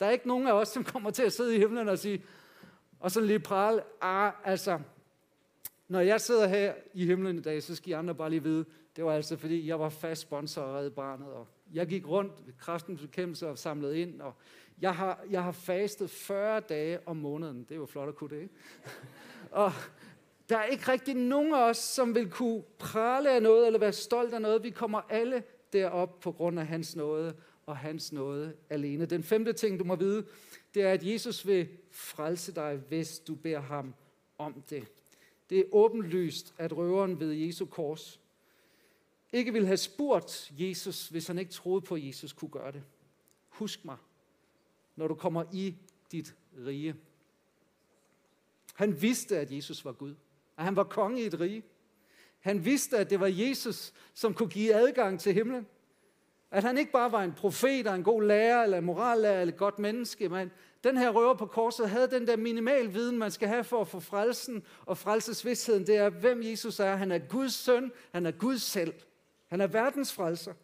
Der 0.00 0.06
er 0.06 0.10
ikke 0.10 0.28
nogen 0.28 0.46
af 0.46 0.52
os, 0.52 0.68
som 0.68 0.84
kommer 0.84 1.10
til 1.10 1.22
at 1.22 1.32
sidde 1.32 1.56
i 1.56 1.58
himlen 1.58 1.88
og 1.88 1.98
sige, 1.98 2.24
og 3.00 3.10
så 3.10 3.20
lige 3.20 3.38
prale, 3.38 3.82
ah, 4.00 4.32
altså, 4.44 4.80
når 5.88 6.00
jeg 6.00 6.20
sidder 6.20 6.46
her 6.46 6.74
i 6.94 7.06
himlen 7.06 7.38
i 7.38 7.42
dag, 7.42 7.62
så 7.62 7.74
skal 7.74 7.90
I 7.90 7.92
andre 7.92 8.14
bare 8.14 8.30
lige 8.30 8.42
vide, 8.42 8.64
det 8.96 9.04
var 9.04 9.12
altså 9.12 9.36
fordi, 9.36 9.66
jeg 9.66 9.80
var 9.80 9.88
fast 9.88 10.22
sponsor 10.22 10.62
og 10.62 10.74
redde 10.74 10.90
Barnet, 10.90 11.28
og 11.28 11.46
jeg 11.72 11.86
gik 11.86 12.08
rundt 12.08 12.32
ved 12.46 12.54
kraftens 12.58 13.00
bekæmpelse 13.00 13.48
og 13.48 13.58
samlet 13.58 13.94
ind, 13.94 14.20
og 14.20 14.34
jeg 14.80 14.94
har, 14.94 15.24
jeg 15.30 15.42
har 15.42 15.52
fastet 15.52 16.10
40 16.10 16.60
dage 16.60 17.08
om 17.08 17.16
måneden. 17.16 17.64
Det 17.64 17.70
er 17.70 17.76
jo 17.76 17.86
flot 17.86 18.08
at 18.08 18.16
kunne 18.16 18.30
det, 18.30 18.42
ikke? 18.42 18.54
og 19.50 19.72
der 20.50 20.56
er 20.56 20.64
ikke 20.64 20.92
rigtig 20.92 21.14
nogen 21.14 21.54
af 21.54 21.68
os, 21.68 21.76
som 21.76 22.14
vil 22.14 22.30
kunne 22.30 22.62
prale 22.78 23.30
af 23.30 23.42
noget, 23.42 23.66
eller 23.66 23.78
være 23.78 23.92
stolt 23.92 24.34
af 24.34 24.42
noget. 24.42 24.62
Vi 24.62 24.70
kommer 24.70 25.00
alle 25.08 25.42
derop 25.72 26.20
på 26.20 26.32
grund 26.32 26.60
af 26.60 26.66
hans 26.66 26.96
nåde, 26.96 27.36
og 27.66 27.76
hans 27.76 28.12
nåde 28.12 28.56
alene. 28.70 29.06
Den 29.06 29.22
femte 29.22 29.52
ting, 29.52 29.78
du 29.78 29.84
må 29.84 29.96
vide, 29.96 30.26
det 30.74 30.82
er, 30.82 30.92
at 30.92 31.06
Jesus 31.06 31.46
vil 31.46 31.68
frelse 31.90 32.54
dig, 32.54 32.76
hvis 32.88 33.18
du 33.18 33.34
beder 33.34 33.60
ham 33.60 33.94
om 34.38 34.62
det. 34.70 34.86
Det 35.50 35.58
er 35.58 35.64
åbenlyst, 35.72 36.54
at 36.58 36.76
røveren 36.76 37.20
ved 37.20 37.32
Jesu 37.32 37.66
kors 37.66 38.20
ikke 39.32 39.52
ville 39.52 39.66
have 39.66 39.76
spurgt 39.76 40.52
Jesus, 40.58 41.08
hvis 41.08 41.26
han 41.26 41.38
ikke 41.38 41.52
troede 41.52 41.80
på, 41.80 41.94
at 41.94 42.06
Jesus 42.06 42.32
kunne 42.32 42.50
gøre 42.50 42.72
det. 42.72 42.82
Husk 43.48 43.84
mig, 43.84 43.96
når 44.96 45.08
du 45.08 45.14
kommer 45.14 45.44
i 45.52 45.76
dit 46.12 46.36
rige. 46.66 46.94
Han 48.74 49.02
vidste, 49.02 49.38
at 49.38 49.52
Jesus 49.52 49.84
var 49.84 49.92
Gud, 49.92 50.14
at 50.60 50.64
han 50.64 50.76
var 50.76 50.84
konge 50.84 51.22
i 51.22 51.26
et 51.26 51.40
rige. 51.40 51.62
Han 52.40 52.64
vidste, 52.64 52.98
at 52.98 53.10
det 53.10 53.20
var 53.20 53.26
Jesus, 53.26 53.92
som 54.14 54.34
kunne 54.34 54.48
give 54.48 54.74
adgang 54.74 55.20
til 55.20 55.34
himlen. 55.34 55.66
At 56.50 56.64
han 56.64 56.78
ikke 56.78 56.92
bare 56.92 57.12
var 57.12 57.22
en 57.22 57.32
profet 57.32 57.86
og 57.86 57.94
en 57.94 58.02
god 58.02 58.22
lærer, 58.22 58.62
eller 58.62 58.78
en 58.78 58.84
morallærer, 58.84 59.40
eller 59.40 59.52
et 59.52 59.58
godt 59.58 59.78
menneske, 59.78 60.28
men 60.28 60.50
den 60.84 60.96
her 60.96 61.10
røver 61.10 61.34
på 61.34 61.46
korset 61.46 61.90
havde 61.90 62.10
den 62.10 62.26
der 62.26 62.36
minimal 62.36 62.94
viden, 62.94 63.18
man 63.18 63.30
skal 63.30 63.48
have 63.48 63.64
for 63.64 63.80
at 63.80 63.88
få 63.88 64.00
frelsen 64.00 64.62
og 64.86 64.98
frelsesvidstheden. 64.98 65.86
Det 65.86 65.96
er, 65.96 66.08
hvem 66.08 66.42
Jesus 66.42 66.80
er. 66.80 66.96
Han 66.96 67.12
er 67.12 67.18
Guds 67.18 67.54
søn. 67.54 67.92
Han 68.12 68.26
er 68.26 68.30
Gud 68.30 68.58
selv. 68.58 68.94
Han 69.48 69.60
er 69.60 69.66
verdens 69.66 70.12
frelser. 70.12 70.54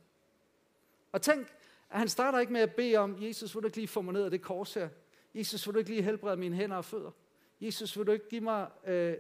Og 1.12 1.22
tænk, 1.22 1.46
at 1.90 1.98
han 1.98 2.09
starter 2.09 2.38
ikke 2.38 2.52
med 2.52 2.61
at 2.61 2.74
bede 2.74 2.96
om, 2.96 3.16
Jesus, 3.20 3.54
vil 3.54 3.62
du 3.62 3.66
ikke 3.66 3.76
lige 3.76 3.88
få 3.88 4.00
mig 4.00 4.14
ned 4.14 4.24
af 4.24 4.30
det 4.30 4.42
kors 4.42 4.74
her? 4.74 4.88
Jesus, 5.35 5.66
vil 5.66 5.74
du 5.74 5.78
ikke 5.78 5.90
lige 5.90 6.02
helbrede 6.02 6.37
mine 6.37 6.56
hænder 6.56 6.76
og 6.76 6.85
fødder? 6.85 7.11
Jesus, 7.61 7.98
vil 7.98 8.06
du 8.06 8.12
ikke 8.12 8.28
give 8.28 8.40
mig, 8.40 8.66
øh, 8.87 9.14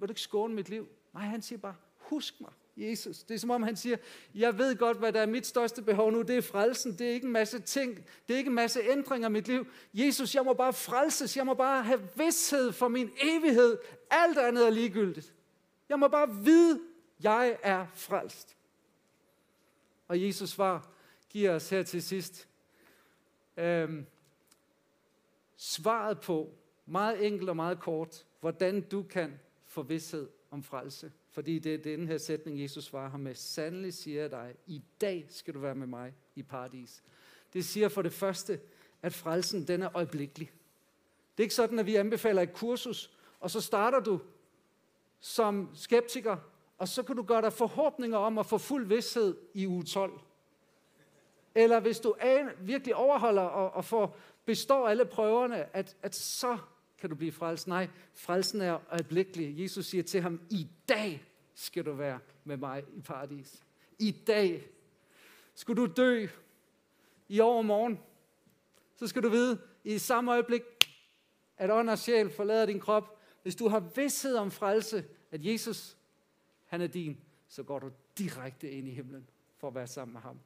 vil 0.00 0.08
du 0.08 0.12
ikke 0.12 0.20
skåne 0.20 0.54
mit 0.54 0.68
liv? 0.68 0.88
Nej, 1.14 1.22
han 1.22 1.42
siger 1.42 1.58
bare, 1.58 1.74
husk 1.98 2.40
mig. 2.40 2.52
Jesus. 2.76 3.22
Det 3.22 3.34
er 3.34 3.38
som 3.38 3.50
om 3.50 3.62
han 3.62 3.76
siger, 3.76 3.96
jeg 4.34 4.58
ved 4.58 4.76
godt, 4.76 4.98
hvad 4.98 5.12
der 5.12 5.20
er 5.20 5.26
mit 5.26 5.46
største 5.46 5.82
behov 5.82 6.12
nu, 6.12 6.22
det 6.22 6.36
er 6.36 6.42
frelsen, 6.42 6.92
det 6.92 7.06
er 7.06 7.10
ikke 7.10 7.26
en 7.26 7.32
masse 7.32 7.58
ting, 7.60 8.06
det 8.28 8.34
er 8.34 8.38
ikke 8.38 8.48
en 8.48 8.54
masse 8.54 8.80
ændringer 8.82 9.28
i 9.28 9.32
mit 9.32 9.48
liv. 9.48 9.66
Jesus, 9.94 10.34
jeg 10.34 10.44
må 10.44 10.52
bare 10.52 10.72
frelses, 10.72 11.36
jeg 11.36 11.46
må 11.46 11.54
bare 11.54 11.82
have 11.82 12.08
vidshed 12.16 12.72
for 12.72 12.88
min 12.88 13.10
evighed. 13.22 13.78
Alt 14.10 14.38
andet 14.38 14.66
er 14.66 14.70
ligegyldigt. 14.70 15.34
Jeg 15.88 15.98
må 15.98 16.08
bare 16.08 16.34
vide, 16.34 16.80
jeg 17.20 17.58
er 17.62 17.86
frelst. 17.94 18.56
Og 20.08 20.22
Jesus 20.22 20.50
svar 20.50 20.88
giver 21.28 21.54
os 21.54 21.70
her 21.70 21.82
til 21.82 22.02
sidst 22.02 22.48
øhm, 23.56 24.06
svaret 25.56 26.20
på, 26.20 26.54
meget 26.86 27.26
enkelt 27.26 27.50
og 27.50 27.56
meget 27.56 27.80
kort, 27.80 28.26
hvordan 28.40 28.80
du 28.80 29.02
kan 29.02 29.40
for 29.76 29.82
vidshed 29.82 30.28
om 30.50 30.62
frelse. 30.62 31.12
Fordi 31.30 31.58
det 31.58 31.74
er 31.74 31.78
den 31.78 32.08
her 32.08 32.18
sætning, 32.18 32.62
Jesus 32.62 32.84
svarer 32.84 33.10
ham 33.10 33.20
med. 33.20 33.34
Sandelig 33.34 33.94
siger 33.94 34.20
jeg 34.20 34.30
dig, 34.30 34.54
i 34.66 34.82
dag 35.00 35.26
skal 35.28 35.54
du 35.54 35.58
være 35.58 35.74
med 35.74 35.86
mig 35.86 36.14
i 36.34 36.42
paradis. 36.42 37.02
Det 37.52 37.64
siger 37.64 37.88
for 37.88 38.02
det 38.02 38.12
første, 38.12 38.60
at 39.02 39.14
frelsen 39.14 39.68
den 39.68 39.82
er 39.82 39.96
øjeblikkelig. 39.96 40.50
Det 41.36 41.42
er 41.42 41.44
ikke 41.44 41.54
sådan, 41.54 41.78
at 41.78 41.86
vi 41.86 41.96
anbefaler 41.96 42.42
et 42.42 42.52
kursus, 42.52 43.12
og 43.40 43.50
så 43.50 43.60
starter 43.60 44.00
du 44.00 44.20
som 45.20 45.70
skeptiker, 45.74 46.36
og 46.78 46.88
så 46.88 47.02
kan 47.02 47.16
du 47.16 47.22
gøre 47.22 47.42
dig 47.42 47.52
forhåbninger 47.52 48.18
om 48.18 48.38
at 48.38 48.46
få 48.46 48.58
fuld 48.58 48.86
vidshed 48.86 49.36
i 49.54 49.66
uge 49.66 49.84
12. 49.84 50.20
Eller 51.54 51.80
hvis 51.80 52.00
du 52.00 52.14
virkelig 52.58 52.94
overholder 52.94 53.42
og, 53.42 53.70
og 53.70 53.84
får, 53.84 54.16
består 54.44 54.88
alle 54.88 55.04
prøverne, 55.04 55.76
at, 55.76 55.96
at 56.02 56.14
så 56.14 56.58
kan 56.98 57.10
du 57.10 57.16
blive 57.16 57.32
frelst. 57.32 57.68
Nej, 57.68 57.88
frelsen 58.14 58.60
er 58.60 58.92
øjeblikkelig. 58.92 59.62
Jesus 59.62 59.86
siger 59.86 60.02
til 60.02 60.20
ham, 60.20 60.40
i 60.50 60.68
dag 60.88 61.24
skal 61.54 61.84
du 61.84 61.92
være 61.92 62.18
med 62.44 62.56
mig 62.56 62.84
i 62.96 63.00
paradis. 63.00 63.62
I 63.98 64.10
dag. 64.10 64.68
Skulle 65.54 65.82
du 65.86 65.92
dø 65.96 66.26
i 67.28 67.40
overmorgen, 67.40 68.00
så 68.96 69.06
skal 69.06 69.22
du 69.22 69.28
vide, 69.28 69.60
i 69.84 69.98
samme 69.98 70.32
øjeblik, 70.32 70.62
at 71.56 71.70
ånd 71.70 71.90
og 71.90 71.98
sjæl 71.98 72.30
forlader 72.30 72.66
din 72.66 72.80
krop, 72.80 73.18
hvis 73.42 73.56
du 73.56 73.68
har 73.68 73.80
vidsthed 73.80 74.36
om 74.36 74.50
frelse, 74.50 75.04
at 75.30 75.44
Jesus, 75.44 75.96
han 76.64 76.80
er 76.80 76.86
din, 76.86 77.20
så 77.48 77.62
går 77.62 77.78
du 77.78 77.90
direkte 78.18 78.70
ind 78.70 78.88
i 78.88 78.90
himlen 78.90 79.28
for 79.56 79.68
at 79.68 79.74
være 79.74 79.86
sammen 79.86 80.12
med 80.12 80.20
ham. 80.20 80.40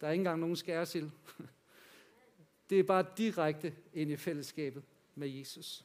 Der 0.00 0.06
er 0.06 0.10
ikke 0.10 0.20
engang 0.20 0.40
nogen 0.40 0.56
skærsild. 0.56 1.10
Det 2.70 2.78
er 2.78 2.82
bare 2.82 3.06
direkte 3.16 3.74
ind 3.92 4.10
i 4.10 4.16
fællesskabet 4.16 4.82
med 5.20 5.28
Jesus. 5.28 5.84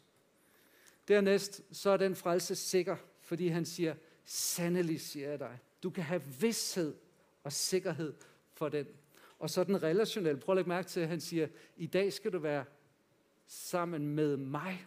Dernæst 1.08 1.62
så 1.72 1.90
er 1.90 1.98
den 1.98 2.16
frelse 2.16 2.56
sikker, 2.56 2.96
fordi 3.22 3.48
han 3.48 3.66
siger, 3.66 3.96
sandelig 4.26 5.02
siger 5.02 5.30
jeg 5.30 5.40
dig. 5.40 5.60
Du 5.84 5.90
kan 5.90 6.04
have 6.04 6.22
vidshed 6.40 6.96
og 7.44 7.52
sikkerhed 7.52 8.14
for 8.54 8.70
den. 8.70 8.88
Og 9.40 9.50
så 9.50 9.64
den 9.64 9.84
relationelle. 9.84 10.40
Prøv 10.40 10.54
at 10.54 10.58
lægge 10.58 10.70
mærke 10.70 10.88
til, 10.88 11.00
at 11.00 11.08
han 11.08 11.22
siger, 11.22 11.48
i 11.78 11.88
dag 11.88 12.14
skal 12.14 12.34
du 12.34 12.40
være 12.40 12.66
sammen 13.48 14.08
med 14.08 14.38
mig. 14.38 14.86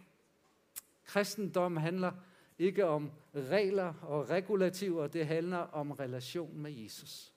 Kristendom 1.05 1.77
handler 1.77 2.13
ikke 2.59 2.87
om 2.87 3.11
regler 3.35 3.95
og 4.03 4.31
regulativer, 4.31 5.07
det 5.07 5.27
handler 5.27 5.59
om 5.59 5.91
relation 5.91 6.59
med 6.59 6.73
Jesus. 6.73 7.33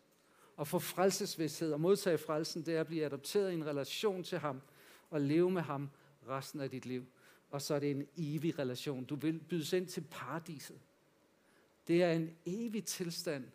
Og 0.58 0.68
få 0.68 0.80
frelsesvidshed 0.80 1.74
og 1.74 1.82
modtage 1.82 2.18
frelsen, 2.18 2.66
det 2.66 2.76
er 2.76 2.80
at 2.80 2.88
blive 2.88 3.06
adopteret 3.06 3.52
i 3.52 3.54
en 3.54 3.66
relation 3.66 4.24
til 4.24 4.38
ham 4.38 4.62
og 5.10 5.22
leve 5.22 5.52
med 5.52 5.62
ham 5.62 5.90
resten 6.28 6.62
af 6.62 6.70
dit 6.70 6.86
liv. 6.86 7.06
Og 7.52 7.62
så 7.62 7.74
er 7.74 7.80
det 7.80 7.92
en 7.92 8.08
evig 8.18 8.60
relation. 8.60 9.04
Du 9.06 9.16
vil 9.16 9.40
bydes 9.40 9.74
ind 9.74 9.88
til 9.88 10.04
paradiset. 10.12 10.80
Det 11.88 12.04
er 12.04 12.12
en 12.12 12.36
evig 12.46 12.86
tilstand, 12.86 13.46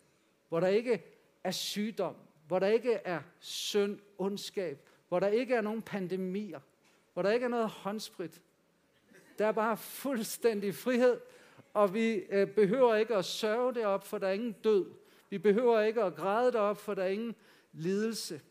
hvor 0.49 0.59
der 0.59 0.67
ikke 0.67 1.03
er 1.43 1.51
sygdom, 1.51 2.15
hvor 2.47 2.59
der 2.59 2.67
ikke 2.67 2.93
er 2.93 3.21
synd, 3.39 3.99
ondskab, 4.17 4.87
hvor 5.07 5.19
der 5.19 5.27
ikke 5.27 5.55
er 5.55 5.61
nogen 5.61 5.81
pandemier, 5.81 6.59
hvor 7.13 7.21
der 7.21 7.31
ikke 7.31 7.43
er 7.43 7.49
noget 7.49 7.69
håndsprit. 7.69 8.41
Der 9.39 9.45
er 9.45 9.51
bare 9.51 9.77
fuldstændig 9.77 10.75
frihed, 10.75 11.19
og 11.73 11.93
vi 11.93 12.13
øh, 12.13 12.47
behøver 12.47 12.95
ikke 12.95 13.15
at 13.15 13.25
sørge 13.25 13.73
det 13.73 13.85
op, 13.85 14.07
for 14.07 14.17
der 14.17 14.27
er 14.27 14.31
ingen 14.31 14.55
død. 14.63 14.85
Vi 15.29 15.37
behøver 15.37 15.81
ikke 15.81 16.03
at 16.03 16.15
græde 16.15 16.51
det 16.51 16.59
op, 16.59 16.77
for 16.77 16.93
der 16.93 17.03
er 17.03 17.07
ingen 17.07 17.35
lidelse. 17.73 18.41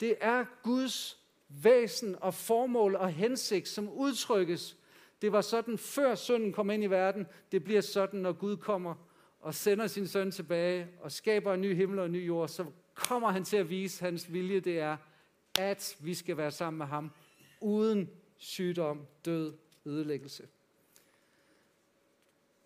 Det 0.00 0.16
er 0.20 0.44
Guds 0.62 1.19
væsen 1.62 2.16
og 2.20 2.34
formål 2.34 2.94
og 2.94 3.10
hensigt, 3.10 3.68
som 3.68 3.88
udtrykkes. 3.88 4.76
Det 5.22 5.32
var 5.32 5.40
sådan, 5.40 5.78
før 5.78 6.14
synden 6.14 6.52
kom 6.52 6.70
ind 6.70 6.84
i 6.84 6.86
verden. 6.86 7.26
Det 7.52 7.64
bliver 7.64 7.80
sådan, 7.80 8.20
når 8.20 8.32
Gud 8.32 8.56
kommer 8.56 8.94
og 9.40 9.54
sender 9.54 9.86
sin 9.86 10.06
søn 10.06 10.30
tilbage 10.30 10.88
og 11.00 11.12
skaber 11.12 11.54
en 11.54 11.60
ny 11.60 11.74
himmel 11.74 11.98
og 11.98 12.06
en 12.06 12.12
ny 12.12 12.26
jord, 12.26 12.48
så 12.48 12.64
kommer 12.94 13.30
han 13.30 13.44
til 13.44 13.56
at 13.56 13.70
vise, 13.70 14.04
at 14.04 14.10
hans 14.10 14.32
vilje 14.32 14.60
det 14.60 14.78
er, 14.78 14.96
at 15.58 15.96
vi 16.00 16.14
skal 16.14 16.36
være 16.36 16.50
sammen 16.50 16.78
med 16.78 16.86
ham, 16.86 17.10
uden 17.60 18.10
sygdom, 18.36 19.06
død, 19.24 19.54
ødelæggelse. 19.86 20.48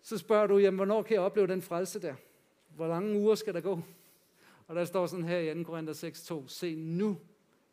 Så 0.01 0.17
spørger 0.17 0.47
du, 0.47 0.57
jamen, 0.57 0.75
hvornår 0.75 1.03
kan 1.03 1.13
jeg 1.13 1.21
opleve 1.21 1.47
den 1.47 1.61
frelse 1.61 2.01
der? 2.01 2.15
Hvor 2.75 2.87
lange 2.87 3.19
uger 3.19 3.35
skal 3.35 3.53
der 3.53 3.61
gå? 3.61 3.81
Og 4.67 4.75
der 4.75 4.85
står 4.85 5.05
sådan 5.05 5.25
her 5.25 5.39
i 5.39 5.53
2. 5.53 5.63
Korinther 5.63 5.93
6.2, 5.93 6.47
se 6.47 6.75
nu 6.75 7.17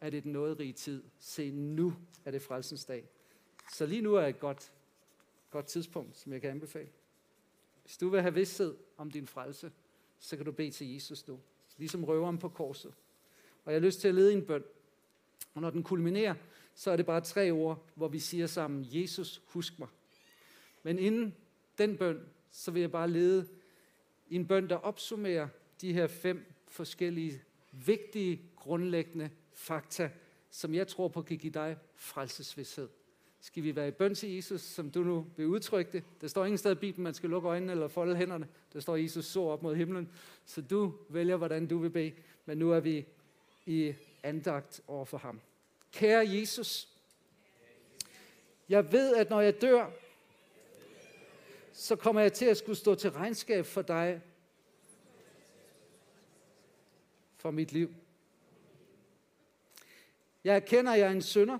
er 0.03 0.11
det 0.11 0.25
den 0.25 0.33
nåderige 0.33 0.73
tid. 0.73 1.03
Se 1.19 1.51
nu 1.51 1.95
er 2.25 2.31
det 2.31 2.43
frelsens 2.43 2.85
dag. 2.85 3.09
Så 3.73 3.87
lige 3.87 4.03
nu 4.03 4.15
er 4.15 4.27
et 4.27 4.41
godt, 4.41 4.73
godt 5.51 5.67
tidspunkt, 5.67 6.17
som 6.17 6.33
jeg 6.33 6.41
kan 6.41 6.51
anbefale. 6.51 6.89
Hvis 7.83 7.97
du 7.97 8.09
vil 8.09 8.21
have 8.21 8.35
vidsthed 8.35 8.77
om 8.97 9.11
din 9.11 9.27
frelse, 9.27 9.73
så 10.19 10.37
kan 10.37 10.47
du 10.47 10.53
bede 10.53 10.71
til 10.71 10.93
Jesus 10.95 11.29
nu. 11.29 11.41
Ligesom 11.79 12.05
røveren 12.05 12.39
på 12.39 12.49
korset. 12.49 12.95
Og 13.65 13.73
jeg 13.73 13.81
har 13.81 13.87
lyst 13.87 14.01
til 14.01 14.09
at 14.09 14.15
lede 14.15 14.33
en 14.33 14.47
bøn. 14.47 14.65
Og 15.55 15.61
når 15.61 15.71
den 15.71 15.83
kulminerer, 15.83 16.35
så 16.75 16.91
er 16.91 16.97
det 16.97 17.07
bare 17.07 17.21
tre 17.21 17.51
ord, 17.51 17.87
hvor 17.95 18.09
vi 18.09 18.19
siger 18.19 18.47
sammen, 18.47 18.87
Jesus, 18.91 19.43
husk 19.47 19.79
mig. 19.79 19.89
Men 20.83 20.99
inden 20.99 21.35
den 21.79 21.97
bøn, 21.97 22.21
så 22.51 22.71
vil 22.71 22.81
jeg 22.81 22.91
bare 22.91 23.11
lede 23.11 23.49
en 24.31 24.47
bøn, 24.47 24.69
der 24.69 24.77
opsummerer 24.77 25.49
de 25.81 25.93
her 25.93 26.07
fem 26.07 26.53
forskellige 26.69 27.43
vigtige, 27.73 28.43
grundlæggende 28.57 29.31
fakta, 29.55 30.11
som 30.51 30.75
jeg 30.75 30.89
tror 30.89 31.09
på 31.09 31.23
kan 31.23 31.39
give 31.39 31.53
dig 31.53 31.77
frelsesvidshed 31.95 32.89
skal 33.45 33.63
vi 33.63 33.77
være 33.77 33.89
i 33.89 33.91
bøn 33.91 34.15
til 34.15 34.35
Jesus, 34.35 34.61
som 34.61 34.91
du 34.91 35.03
nu 35.03 35.27
vil 35.37 35.47
udtrykke 35.47 35.93
det. 35.93 36.05
Der 36.21 36.29
står 36.29 36.45
ingen 36.45 36.59
sted 36.59 36.73
i 36.73 36.75
Bibelen, 36.75 37.05
man 37.05 37.15
skal 37.15 37.31
lukke 37.31 37.49
øjnene 37.49 37.73
eller 37.73 37.89
folde 37.89 38.17
hænderne. 38.17 38.49
Der 38.73 38.81
står, 38.81 38.97
Jesus 38.97 39.25
så 39.25 39.43
op 39.43 39.63
mod 39.63 39.77
himlen. 39.77 40.11
Så 40.45 40.61
du 40.61 40.95
vælger, 41.09 41.37
hvordan 41.37 41.67
du 41.67 41.79
vil 41.79 41.91
bede. 41.91 42.13
Men 42.47 42.59
nu 42.59 42.73
er 42.73 42.81
vi 42.81 43.07
i 43.67 43.95
andagt 44.23 44.81
over 44.89 45.05
for 45.05 45.19
ham. 45.19 45.41
Kære 45.93 46.29
Jesus, 46.29 46.89
jeg 48.69 48.93
ved, 48.93 49.17
at 49.17 49.31
når 49.31 49.41
jeg 49.41 49.61
dør, 49.61 49.91
så 51.73 51.97
kommer 51.97 52.21
jeg 52.21 52.33
til 52.33 52.45
at 52.45 52.57
skulle 52.57 52.79
stå 52.79 52.95
til 52.95 53.11
regnskab 53.11 53.67
for 53.67 53.83
dig, 53.83 54.21
for 57.37 57.51
mit 57.51 57.73
liv. 57.73 57.95
Jeg 60.45 60.57
erkender, 60.57 60.93
at 60.93 60.99
jeg 60.99 61.07
er 61.07 61.13
en 61.13 61.23
synder, 61.23 61.59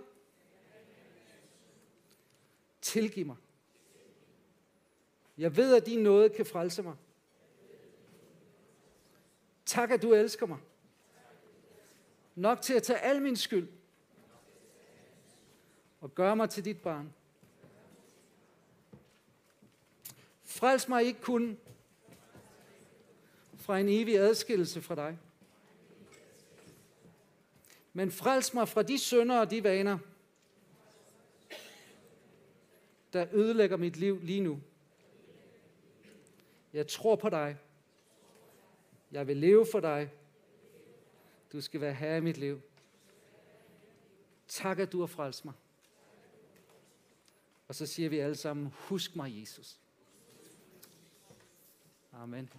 Tilgiv 2.83 3.27
mig. 3.27 3.37
Jeg 5.39 5.57
ved, 5.57 5.77
at 5.77 5.87
din 5.87 6.03
nåde 6.03 6.31
kan 6.31 6.47
frelse 6.47 6.83
mig. 6.83 6.97
Tak, 9.67 9.91
at 9.91 10.03
du 10.03 10.13
elsker 10.13 10.47
mig. 10.47 10.59
Nok 12.35 12.63
til 12.63 12.75
at 12.75 12.83
tage 12.83 12.99
al 12.99 13.23
min 13.23 13.37
skyld 13.37 13.69
og 16.01 16.15
gøre 16.15 16.37
mig 16.37 16.51
til 16.51 16.65
dit 16.65 16.83
barn. 16.83 17.15
Frels 20.45 20.89
mig 20.89 21.05
ikke 21.05 21.21
kun 21.21 21.59
fra 23.57 23.79
en 23.79 23.89
evig 23.89 24.19
adskillelse 24.19 24.83
fra 24.83 24.95
dig, 24.95 25.19
men 27.93 28.11
frels 28.11 28.55
mig 28.55 28.69
fra 28.69 28.83
de 28.83 28.99
synder 28.99 29.41
og 29.41 29.51
de 29.51 29.65
vaner, 29.65 29.99
der 33.13 33.27
ødelægger 33.33 33.77
mit 33.77 33.97
liv 33.97 34.21
lige 34.23 34.41
nu. 34.41 34.61
Jeg 36.73 36.87
tror 36.87 37.17
på 37.17 37.29
dig. 37.29 37.59
Jeg 39.11 39.27
vil 39.27 39.37
leve 39.37 39.67
for 39.73 39.81
dig. 39.81 40.11
Du 41.53 41.61
skal 41.61 41.81
være 41.81 41.95
herre 41.95 42.19
i 42.19 42.21
mit 42.21 42.39
liv. 42.39 42.61
Tak, 44.49 44.79
at 44.79 44.93
du 44.93 45.01
har 45.01 45.07
frelst 45.07 45.45
mig. 45.45 45.55
Og 47.69 47.75
så 47.75 47.87
siger 47.87 48.09
vi 48.09 48.19
alle 48.19 48.37
sammen, 48.37 48.73
husk 48.89 49.17
mig, 49.17 49.41
Jesus. 49.41 49.81
Amen. 52.13 52.51